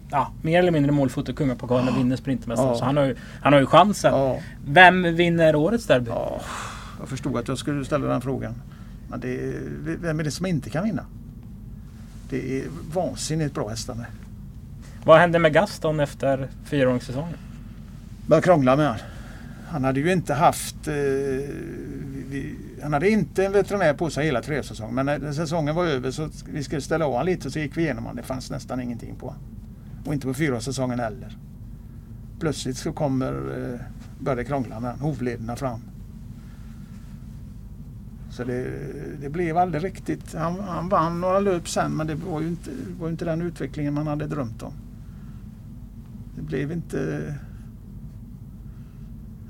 [0.09, 2.69] ja, mer eller mindre målfoto kungapokalen och vinner Sprintermästaren.
[2.69, 2.77] Ja.
[2.77, 4.13] Så han har, ju, han har ju chansen.
[4.13, 4.39] Ja.
[4.67, 6.09] Vem vinner årets derby?
[6.09, 6.41] Ja,
[6.99, 8.53] jag förstod att jag skulle ställa den frågan.
[9.09, 9.53] Men det,
[10.01, 11.05] vem är det som inte kan vinna?
[12.29, 14.05] Det är vansinnigt bra hästar med.
[15.05, 17.37] Vad hände med Gaston efter fyraåringssäsongen?
[18.27, 19.01] Började krångla med honom.
[19.67, 20.87] Han hade ju inte haft...
[20.87, 20.93] Eh,
[22.29, 24.95] vi, han hade inte en veterinär på sig hela treårssäsongen.
[24.95, 27.81] Men när säsongen var över så vi skulle ställa av honom lite så gick vi
[27.81, 28.17] igenom honom.
[28.17, 29.35] Det fanns nästan ingenting på
[30.05, 31.37] och inte på fyraårssäsongen heller.
[32.39, 33.33] Plötsligt så kommer...
[34.25, 35.79] Eh, krångla med hovlederna fram.
[38.29, 38.67] Så det,
[39.21, 40.33] det, blev aldrig riktigt.
[40.33, 43.93] Han, han vann några löp sen men det var ju inte, var inte den utvecklingen
[43.93, 44.73] man hade drömt om.
[46.35, 47.33] Det blev inte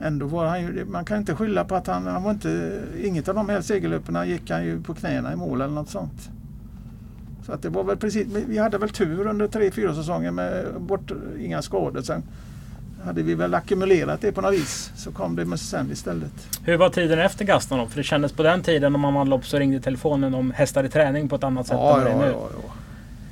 [0.01, 3.28] Ändå var han ju, man kan inte skylla på att han, han var inte, inget
[3.28, 6.30] av de här segerlöpen gick han ju på knäna i mål eller något sånt.
[7.45, 10.65] Så att det var väl precis, vi hade väl tur under tre, fyra säsonger med
[10.79, 12.01] bort, inga skador.
[12.01, 12.23] Sen
[13.05, 14.91] hade vi väl ackumulerat det på något vis.
[14.95, 16.59] Så kom det med sen istället.
[16.63, 17.85] Hur var tiden efter Gaston då?
[17.87, 20.83] För det kändes på den tiden om man var lopp så ringde telefonen om hästar
[20.83, 22.57] i träning på ett annat sätt Ja, än vad ja, det är ja, nu.
[22.63, 22.73] ja.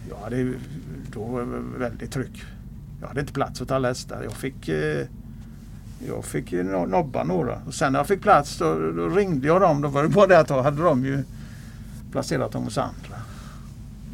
[0.09, 0.53] Jag hade
[1.13, 2.43] då var det väldigt tryck.
[3.01, 4.23] Jag hade inte plats åt alla hästar.
[4.23, 5.05] Jag fick, eh,
[6.07, 6.51] jag fick
[6.87, 7.61] nobba några.
[7.67, 9.81] Och sen när jag fick plats då, då ringde jag dem.
[9.81, 11.23] Då var det bara det att då hade de ju
[12.11, 13.12] placerat dem hos andra.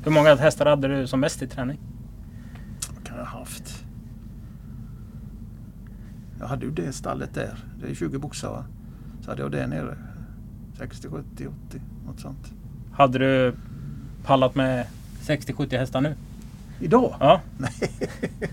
[0.03, 1.79] Hur många hästar hade du som mest i träning?
[2.95, 3.83] Vad kan jag ha haft?
[6.39, 7.57] Jag hade ju det stallet där.
[7.81, 8.65] Det är 20 boxar va?
[9.21, 9.97] Så hade jag det nere.
[10.77, 12.53] 60, 70, 80 något sånt.
[12.91, 13.53] Hade du
[14.25, 14.85] pallat med
[15.21, 16.15] 60-70 hästar nu?
[16.79, 17.15] Idag?
[17.19, 17.41] Ja.
[17.57, 17.71] Nej.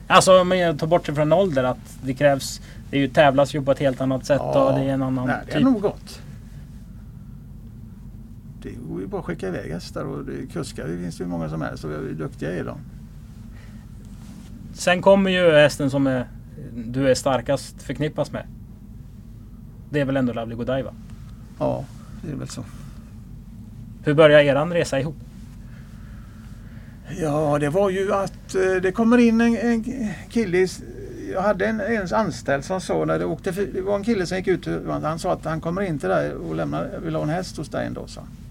[0.06, 3.54] Alltså om jag tar bort det från ålder att det krävs Det är ju tävlas
[3.54, 5.64] ju på ett helt annat sätt och det är en annan Nej, det är typ.
[5.64, 6.22] nog gott.
[8.62, 11.48] Det går ju bara att skicka iväg hästar och det, kuskar det finns ju många
[11.48, 12.78] som helst och duktiga är de.
[14.74, 16.26] Sen kommer ju hästen som är,
[16.74, 18.46] du är starkast förknippas med.
[19.90, 20.94] Det är väl ändå Lovely Godiva?
[21.58, 21.84] Ja,
[22.22, 22.64] det är väl så.
[24.04, 25.16] Hur börjar eran resa ihop?
[27.20, 29.84] Ja, det var ju att eh, det kommer in en, en
[30.30, 30.68] kille.
[31.32, 34.36] Jag hade en, en anställd som sa när det åkte, det var en kille som
[34.36, 34.68] gick ut.
[35.02, 37.68] Han sa att han kommer in till dig och lämnar, vill ha en häst hos
[37.68, 38.10] dig en dag.
[38.10, 38.45] sa han.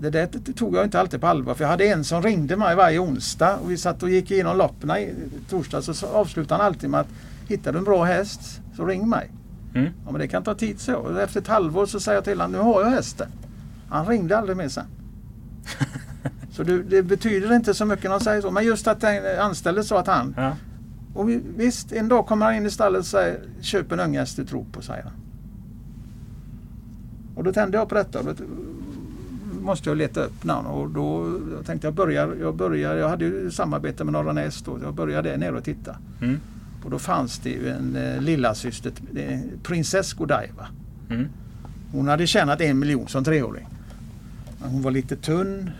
[0.00, 2.56] Det där t- tog jag inte alltid på allvar för jag hade en som ringde
[2.56, 5.14] mig varje onsdag och vi satt och gick igenom loppen i
[5.50, 7.08] torsdag så avslutade han alltid med att
[7.48, 9.30] hittar du en bra häst så ring mig.
[9.74, 9.92] Mm.
[10.06, 10.94] Ja, men det kan ta tid så.
[10.96, 13.28] Och Efter ett halvår så säger jag till honom, nu har jag hästen.
[13.88, 14.84] Han ringde aldrig mer sen.
[16.52, 18.50] Så det, det betyder inte så mycket när han säger så.
[18.50, 20.56] Men just att den anställde sa att han, Ja.
[21.14, 24.16] och vi, visst en dag kommer han in i stallet och säger köp en ung
[24.18, 25.12] häst du tror på, säger han.
[27.34, 28.18] Och då tände jag på detta.
[29.66, 33.50] Måste jag leta upp namn och då tänkte jag börja, jag börjar, jag hade ju
[33.50, 34.78] samarbete med Norra Näs då.
[34.82, 35.96] Jag började där nere och titta.
[36.22, 36.40] Mm.
[36.84, 40.68] Och då fanns det ju en eh, lillasyster, eh, prinsess Godiva.
[41.10, 41.28] Mm.
[41.92, 43.68] Hon hade tjänat en miljon som treåring.
[44.60, 45.70] Men hon var lite tunn.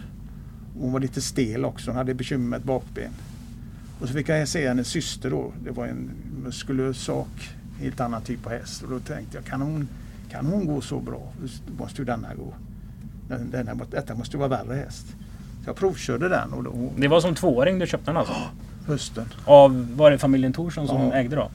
[0.80, 1.91] Hon var lite stel också.
[1.91, 3.11] Hon hade bekymmer med ett bakben.
[4.01, 5.53] Och så fick jag se hennes syster då.
[5.64, 6.11] Det var en
[6.45, 7.51] muskulös sak.
[7.80, 8.82] Helt annan typ av häst.
[8.82, 9.89] Och då tänkte jag, kan hon,
[10.30, 11.32] kan hon gå så bra?
[11.66, 12.55] Då måste ju denna gå.
[13.28, 15.06] Den, denna, detta måste vara värre häst.
[15.64, 18.34] Så jag provkörde den och då, Det var som tvååring du köpte den alltså?
[18.86, 19.24] hösten.
[19.44, 21.12] Av, var det familjen Thorsson som Ja.
[21.12, 21.50] ägde då?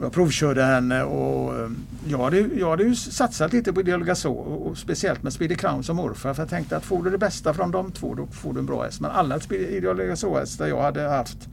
[0.00, 1.70] Jag provkörde henne och eh,
[2.08, 5.96] jag hade, jag hade ju satsat lite på Ideologaså och speciellt med Speedy Crown som
[5.96, 6.34] morfar.
[6.34, 8.66] För jag tänkte att får du det bästa från de två då får du en
[8.66, 9.00] bra häst.
[9.00, 11.48] Men alla Ideologaså-hästar jag hade haft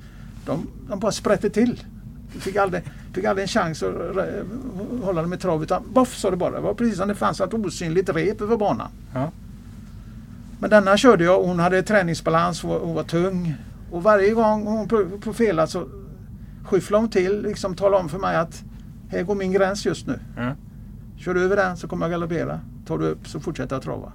[0.45, 1.83] de, de bara sprätte till.
[2.33, 2.81] Jag fick aldrig,
[3.13, 3.93] fick aldrig en chans att
[5.03, 6.51] hålla dem i trav utan boff sa det bara.
[6.51, 8.87] Det var precis som det fanns ett osynligt rep över banan.
[9.13, 9.31] Ja.
[10.59, 13.55] Men denna körde jag och hon hade träningsbalans, hon var, hon var tung.
[13.91, 15.87] Och varje gång hon pro- profilerade så
[16.63, 18.63] skyfflade hon till, liksom talade om för mig att
[19.09, 20.19] här går min gräns just nu.
[20.37, 20.55] Ja.
[21.17, 22.59] Kör du över den så kommer jag galoppera.
[22.87, 24.11] Tar du upp så fortsätter jag trava.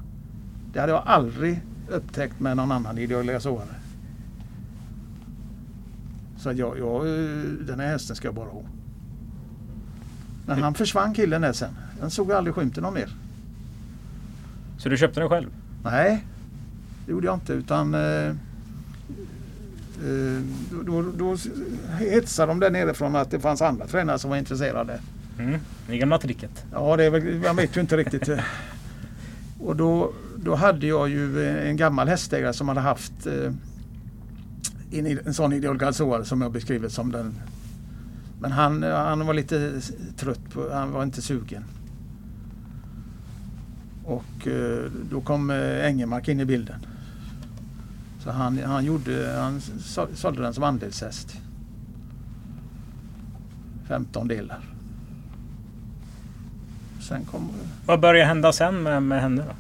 [0.72, 3.66] Det hade jag aldrig upptäckt med någon annan ideologisåare.
[6.38, 8.62] Så att jag, jag, eh, den här hästen ska jag bara ha.
[10.46, 11.76] Men han försvann killen där sen.
[12.00, 13.08] Den såg jag aldrig skymten av mer.
[14.78, 15.48] Så du köpte den själv?
[15.84, 16.24] Nej,
[17.06, 18.28] det gjorde jag inte utan eh,
[20.04, 20.42] eh,
[20.84, 21.36] då, då,
[21.98, 25.00] hetsade de där nerifrån att det fanns andra tränare som var intresserade.
[25.38, 25.60] Mm.
[25.88, 26.64] Det gamla tricket.
[26.72, 28.28] Ja, det är väl, jag vet ju inte riktigt.
[28.28, 28.38] eh.
[29.60, 33.52] Och då, då hade jag ju en gammal hästägare som hade haft eh,
[34.92, 37.34] en, en sån ideolgasor som jag beskrivit som den.
[38.40, 39.80] Men han, han var lite
[40.16, 41.64] trött, på, han var inte sugen.
[44.04, 46.86] Och eh, då kom eh, Engemark in i bilden.
[48.24, 51.36] Så han, han, gjorde, han så- sålde den som andelshäst.
[53.88, 54.60] 15 delar.
[57.00, 57.48] Sen kom
[57.86, 59.50] Vad började hända sen med, med henne då?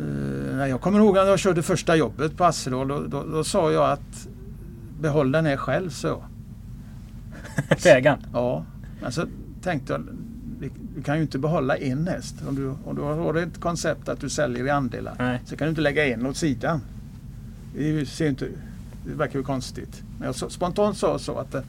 [0.00, 2.88] Eh, nej, jag kommer ihåg när jag körde första jobbet på Assedal.
[2.88, 4.28] Då, då, då sa jag att
[5.00, 6.24] behåll den här själv, så.
[7.84, 8.18] Vägan?
[8.32, 8.64] Ja,
[9.00, 9.26] men så
[9.62, 10.06] tänkte jag
[10.94, 12.34] du kan ju inte behålla en häst.
[12.48, 15.40] Om du, om du har ett koncept att du säljer i andelar Nej.
[15.44, 16.80] så kan du inte lägga en åt sidan.
[17.74, 18.48] Det, ser inte,
[19.06, 20.02] det verkar ju konstigt.
[20.18, 21.64] Men jag så, spontant sa så att det,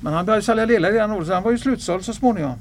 [0.00, 2.58] men han började sälja delar redan då så han var ju slutsåld så småningom.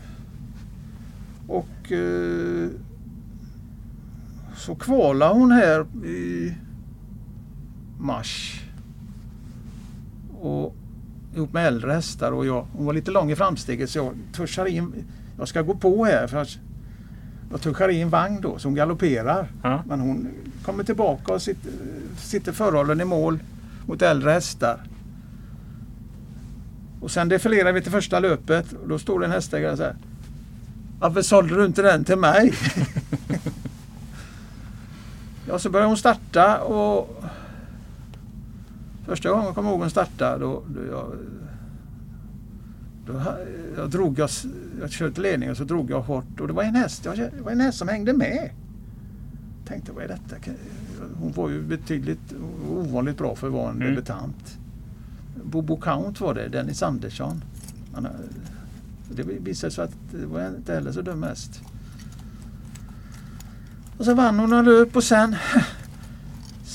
[1.47, 2.69] Och eh,
[4.55, 6.53] så kvalade hon här i
[7.99, 8.61] mars.
[10.45, 10.75] Och
[11.35, 14.69] ihop med äldre hästar och jag, hon var lite lång i framsteget så jag tuschade
[14.69, 14.93] in.
[15.37, 16.27] Jag ska gå på här.
[16.27, 16.57] För att,
[17.51, 19.47] Jag tuschar i en vagn då så hon galopperar.
[19.63, 19.83] Ja.
[19.87, 20.27] Men hon
[20.65, 21.71] kommer tillbaka och sitter,
[22.17, 23.39] sitter förhållen i mål
[23.87, 24.83] mot äldre hästar.
[27.01, 29.95] Och sen defilerar vi till första löpet och då står det en hästägare och säger
[30.99, 32.53] Varför sålde du inte den till mig?
[35.47, 37.23] ja, så börjar hon starta och
[39.05, 41.11] första gången jag kommer ihåg hon startade då, då jag,
[43.07, 43.21] då,
[43.77, 44.29] jag drog jag,
[44.79, 47.17] jag körde till ledningen och så drog jag hårt och det var en häst, jag,
[47.17, 48.49] det var en häst som hängde med.
[49.65, 50.35] Tänkte vad är detta?
[51.19, 52.33] Hon var ju betydligt
[52.69, 53.89] ovanligt bra för att vara en Mm.
[53.89, 54.57] debutant.
[55.43, 57.43] Bobo Count var det, Dennis Andersson.
[57.93, 58.07] Han,
[59.11, 61.61] det visade sig att det var inte heller så dum häst.
[63.97, 65.35] Och så vann hon några löp och sen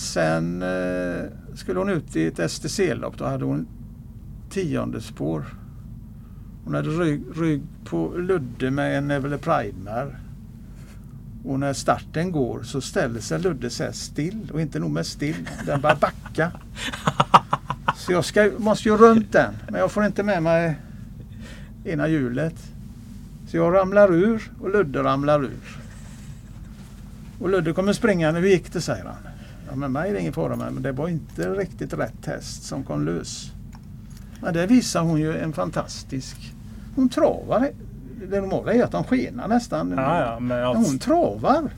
[0.01, 1.25] Sen eh,
[1.55, 3.19] skulle hon ut i ett STC-lopp.
[3.19, 3.67] Då hade hon
[4.51, 5.45] tionde spår.
[6.65, 10.19] Hon hade rygg, rygg på Ludde med en Neville Pride-mär.
[11.45, 14.51] Och när starten går så ställer sig Ludde häst still.
[14.53, 16.53] Och inte nog med still, den bara backa.
[17.97, 19.55] Så jag ska, måste ju runt den.
[19.71, 20.75] Men jag får inte med mig
[21.85, 22.55] ena hjulet.
[23.49, 25.79] Så jag ramlar ur och Ludde ramlar ur.
[27.39, 28.81] Och Ludde kommer springa, nu gick det?
[28.81, 29.30] säger han.
[29.71, 32.63] Ja, med mig är det ingen fara med, men det var inte riktigt rätt häst
[32.63, 33.53] som kom lös.
[34.43, 36.55] Men det visar hon ju en fantastisk...
[36.97, 37.71] Hon travar.
[38.31, 39.95] Det normala är att de skenar nästan.
[39.97, 41.71] Ja, ja, hon travar.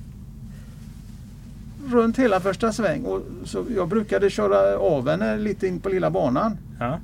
[1.87, 3.05] Runt hela första sväng.
[3.05, 6.59] Och så jag brukade köra av henne lite in på lilla banan.
[6.79, 6.99] ja.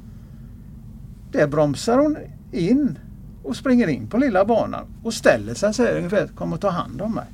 [1.32, 2.16] Där bromsar hon
[2.52, 2.98] in
[3.42, 6.26] och springer in på lilla banan och ställer sig så här ungefär.
[6.26, 7.24] Kom och ta hand om mig.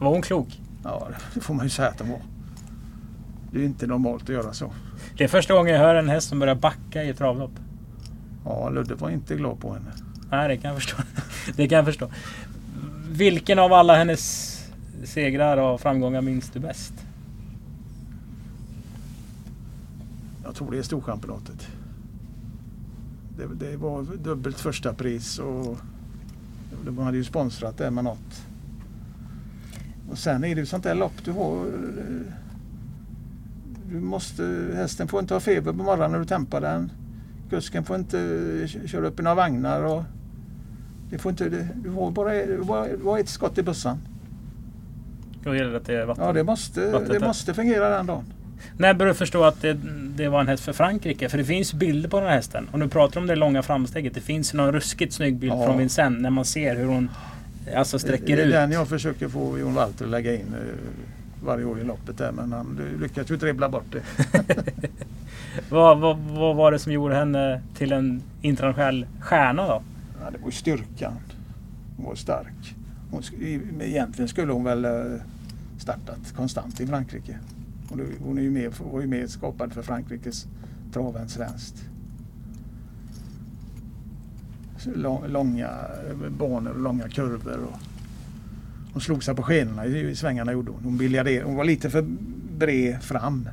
[0.00, 0.60] Var hon klok?
[0.86, 2.20] Ja, det får man ju säga att de var.
[3.52, 4.72] Det är inte normalt att göra så.
[5.16, 7.50] Det är första gången jag hör en häst som börjar backa i ett travlopp.
[8.44, 9.92] Ja, Ludde var inte glad på henne.
[10.30, 10.96] Nej, det kan jag förstå.
[11.56, 12.10] Det kan jag förstå.
[13.08, 14.52] Vilken av alla hennes
[15.04, 16.94] segrar och framgångar minns du bäst?
[20.44, 21.68] Jag tror det är Storchampionatet.
[23.36, 25.78] Det, det var dubbelt första pris och
[26.84, 28.45] de hade ju sponsrat det med något.
[30.10, 31.66] Och sen är det ju sånt där lopp du har.
[33.92, 36.92] Du måste, hästen får inte ha feber på morgonen när du tempar den.
[37.50, 38.18] Kusken får inte
[38.82, 39.82] eh, köra upp i några vagnar.
[39.82, 40.02] Och
[41.10, 42.32] det får inte, det- du, har bara,
[42.86, 43.98] du har ett skott i bössan.
[45.44, 46.24] Då gäller det att det är vatten.
[46.24, 48.24] Ja, det måste, det måste fungera den dagen.
[48.78, 49.76] När började du förstå att det,
[50.16, 51.28] det var en häst för Frankrike?
[51.28, 52.68] För det finns bilder på den här hästen.
[52.72, 54.14] Och nu pratar om det långa framsteget.
[54.14, 55.66] Det finns någon ruskigt snygg bild Ja.
[55.66, 57.10] från Vincennes när man ser hur hon
[57.74, 58.52] alltså sträcker det är ut.
[58.52, 62.32] den jag försöker få Jon Walter att lägga in eh, varje år i loppet där
[62.32, 64.02] men han lyckas ju dribbla bort det.
[65.68, 69.82] Vad, vad, vad var det som gjorde henne till en internationell stjärna då?
[70.24, 71.12] Ja, det var styrkan.
[71.96, 72.74] Hon var stark.
[73.10, 73.22] Hon,
[73.80, 74.92] egentligen skulle hon väl eh,
[75.78, 77.38] startat konstant i Frankrike.
[77.88, 80.46] Hon, hon är ju med, var ju med skapad för Frankrikes
[80.92, 81.84] trav än svenskt.
[85.26, 85.70] Långa
[86.38, 87.58] banor och långa kurvor.
[87.58, 87.80] Och
[88.92, 90.84] hon slog sig på skenorna i svängarna gjorde hon.
[90.84, 92.04] Hon, biljarderade, hon var lite för
[92.58, 93.48] bred fram.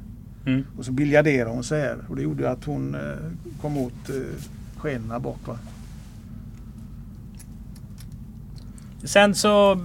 [0.46, 0.64] Mm.
[0.78, 3.02] Och så biljarderade hon så här och det gjorde att hon eh,
[3.62, 4.16] kom åt eh,
[4.78, 5.40] skenorna bak.
[5.46, 5.58] Va?
[9.04, 9.76] Sen så...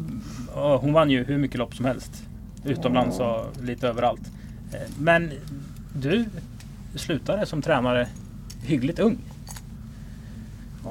[0.81, 2.23] Hon vann ju hur mycket lopp som helst.
[2.65, 4.33] Utomlands och lite överallt.
[4.73, 5.31] Eh, Men
[5.95, 6.25] du
[6.95, 8.09] slutade som tränare
[8.63, 9.19] hyggligt ung.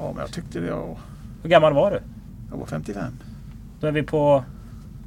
[0.00, 0.66] Ja, men jag tyckte det.
[0.66, 0.98] Jag,
[1.42, 2.00] Hur gammal var du?
[2.50, 3.12] jag var 55.
[3.80, 4.44] Då är vi på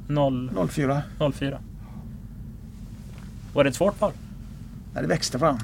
[0.08, 1.02] 0, 04.
[1.34, 1.58] 04.
[3.54, 4.12] Var det ett svårt val?
[4.94, 5.58] Nej, det växte fram.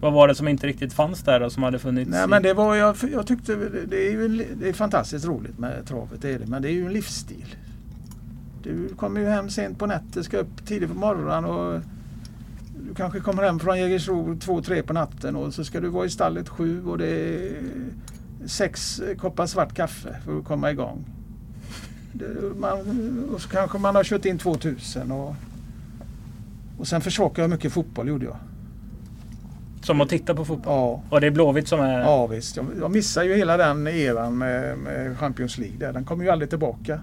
[0.00, 2.10] Vad var det som inte riktigt fanns där och som hade funnits?
[2.10, 5.24] Nej, i- men det var jag, jag tyckte det- det är ju det är fantastiskt
[5.26, 6.46] roligt med travet, det är det.
[6.46, 7.56] Men det är ju en livsstil.
[8.62, 11.80] Du kommer ju hem sent på nätter, ska upp tidigt på morgonen och
[12.88, 16.06] du kanske kommer hem från Jägersro två, tre på natten och så ska du vara
[16.06, 17.62] i stallet sju och det är
[18.46, 21.04] sex koppar svart kaffe för att komma igång.
[22.56, 25.34] Man, och så kanske man har kört in 2000 och,
[26.78, 28.36] och sen försakade jag mycket fotboll gjorde jag.
[29.82, 30.72] Som att titta på fotboll?
[30.72, 31.02] Ja.
[31.10, 32.00] Och det är Blåvitt som är...
[32.00, 35.92] Ja visst, jag, jag missar ju hela den eran med, med Champions League där.
[35.92, 37.00] Den kommer ju aldrig tillbaka.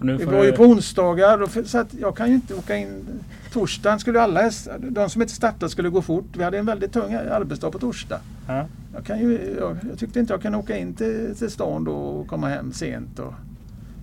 [0.00, 3.04] Det var ju på onsdagar och för, så att jag kan ju inte åka in.
[3.52, 6.24] Torsdagen skulle alla hästar, de som inte startade skulle gå fort.
[6.32, 8.20] Vi hade en väldigt tung arbetsdag på torsdag.
[8.48, 8.66] Ja.
[8.94, 11.92] Jag, kan ju, jag, jag tyckte inte jag kunde åka in till, till stan då
[11.92, 13.18] och komma hem sent.
[13.18, 13.34] Och,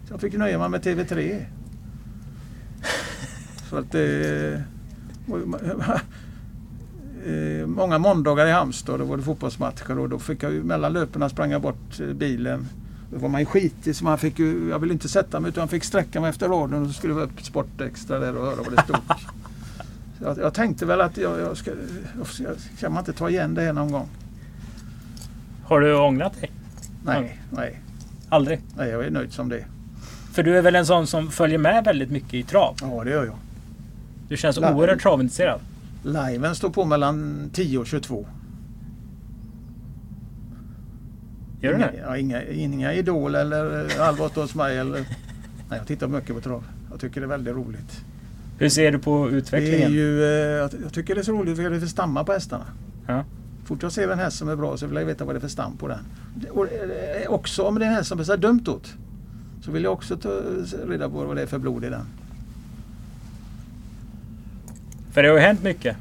[0.09, 1.45] jag fick nöja mig med TV3.
[3.69, 4.63] Så att det...
[7.25, 10.93] eh, många måndagar i Halmstad då var det fotbollsmatcher och då fick jag ju mellan
[10.93, 12.67] löpen sprang jag bort eh, bilen
[13.13, 15.61] Då var man ju skitig så man fick ju, jag ville inte sätta mig utan
[15.61, 18.45] jag fick sträcka mig efter raden och så skulle jag upp Sport Extra där och
[18.45, 18.95] höra vad det stod.
[20.23, 21.71] Jag, jag tänkte väl att jag, jag ska,
[22.43, 24.07] jag, kan man inte ta igen det här någon gång?
[25.63, 26.51] Har du ångrat dig?
[27.05, 27.79] Nej, nej,
[28.29, 28.61] Aldrig?
[28.77, 29.65] nej jag är nöjd som det.
[30.33, 32.75] För du är väl en sån som följer med väldigt mycket i trav?
[32.81, 33.35] Ja det gör jag.
[34.27, 35.59] Du känns La- oerhört travintresserad.
[36.03, 38.25] Liven står på mellan 10 och 22.
[41.63, 41.97] Gör inga, det?
[41.97, 44.77] ja, inga, inga Idol eller eh, hos mig.
[44.77, 44.99] Eller,
[45.69, 46.63] nej, jag tittar mycket på trav.
[46.91, 48.05] Jag tycker det är väldigt roligt.
[48.57, 49.91] Hur ser du på Det är utvecklingen?
[49.91, 52.65] ju, eh, jag tycker det är så roligt för det är för stammar på hästarna.
[53.07, 53.25] Ja.
[53.65, 55.41] Fort jag ser en häst som är bra så vill jag veta vad det är
[55.41, 55.99] för stam på den.
[56.51, 58.93] Och eh, också om det är en häst som är dumt åt.
[59.65, 60.41] Så vill jag också ta
[60.87, 62.05] reda på vad det är för blod i den.
[65.11, 65.97] För det har ju hänt mycket.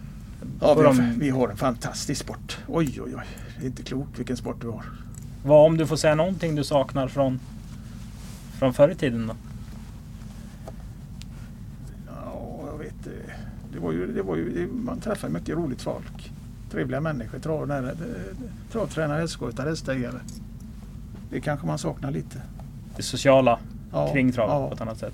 [0.61, 2.59] Ja, vi, har, vi har en fantastisk sport.
[2.69, 3.27] Oj, oj, oj.
[3.59, 4.85] Det är inte klokt vilken sport vi har.
[5.45, 7.41] Vad om du får säga någonting du saknar från,
[8.59, 9.35] från förr i tiden då?
[12.07, 13.09] Ja, jag vet.
[13.73, 16.33] Det var ju, det var ju, det, man träffar mycket roligt folk.
[16.71, 17.39] Trevliga människor,
[18.73, 20.19] travtränare, hästskötare, hästägare.
[21.31, 22.43] Det kanske man saknar lite.
[22.97, 23.59] Det sociala
[23.93, 24.69] Ja, kring trav ja.
[24.69, 25.13] på ett annat sätt.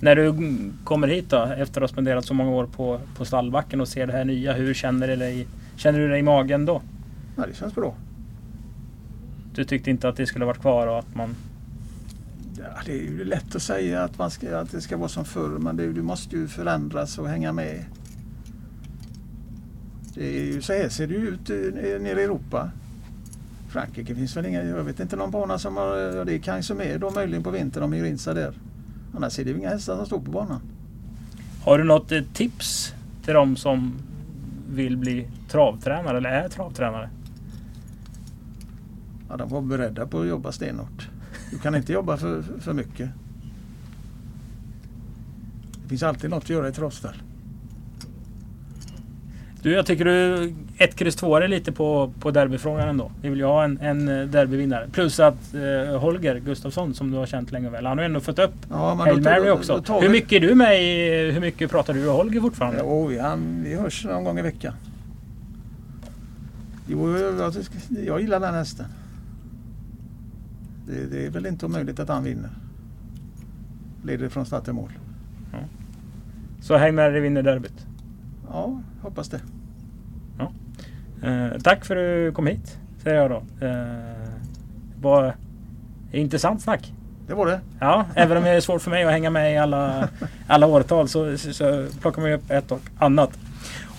[0.00, 3.24] När du mm, kommer hit då efter att ha spenderat så många år på, på
[3.24, 4.52] stallbacken och ser det här nya.
[4.52, 6.82] Hur känner du dig, känner du dig i magen då?
[7.36, 7.94] Ja, det känns bra.
[9.60, 11.36] Du tyckte inte att det skulle varit kvar och att man...
[12.58, 15.24] Ja, det är ju lätt att säga att, man ska, att det ska vara som
[15.24, 17.84] förr men det, du måste ju förändras och hänga med.
[20.14, 21.56] Det är ju, så här ser det ju ut eh,
[22.00, 22.70] nere i Europa.
[23.68, 27.00] Frankrike finns väl inga, jag vet inte någon bana som har, det är kanske med
[27.00, 28.54] då möjligen på vintern om hyr in sig där.
[29.16, 30.60] Annars är det ju inga hästar som står på banan.
[31.64, 32.94] Har du något eh, tips
[33.24, 33.94] till de som
[34.70, 37.10] vill bli travtränare eller är travtränare?
[39.30, 41.08] Ja, de var beredda på att jobba stenhårt.
[41.50, 43.08] Du kan inte jobba för, för mycket.
[45.82, 47.14] Det finns alltid något att göra i travstall.
[49.62, 53.10] Du, jag tycker du ett kryss två är lite på, på derbyfrågan ändå.
[53.22, 54.88] Vi vill ju ha en, en eh, derbyvinnare.
[54.92, 57.86] Plus att eh, Holger Gustafsson som du har känt länge väl.
[57.86, 59.82] Han har ju ändå fått upp Ja, Hail Mary då- också.
[59.86, 61.30] då Hur mycket är du med i...
[61.30, 62.78] Hur mycket pratar du och Holger fortfarande?
[62.78, 64.74] Ja, vi, han, vi hörs någon gång i veckan.
[66.86, 67.54] Jo, jag,
[68.06, 68.86] jag gillar den hästen.
[70.90, 72.50] Det, det är väl inte omöjligt att han vinner.
[74.04, 74.92] Leder från start till mål.
[76.60, 77.86] Så Hail Mary vinner derbyt.
[78.48, 79.40] Ja, hoppas det.
[81.22, 83.66] Eh, tack för att du kom hit, säger jag då.
[83.66, 84.28] Eh,
[85.00, 85.34] var
[86.12, 86.92] intressant snack.
[87.26, 87.60] Det var det.
[87.80, 90.08] Ja, även om det är svårt för mig att hänga med i alla,
[90.46, 93.38] alla årtal så, så, så plockar man upp ett och annat.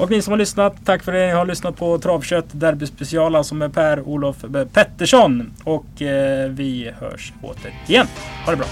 [0.01, 3.35] Och ni som har lyssnat, tack för att ni har lyssnat på Travkött Derby Special
[3.35, 5.53] alltså med Per-Olof Pettersson.
[5.63, 8.07] Och eh, vi hörs åter igen.
[8.45, 8.67] Ha det bra!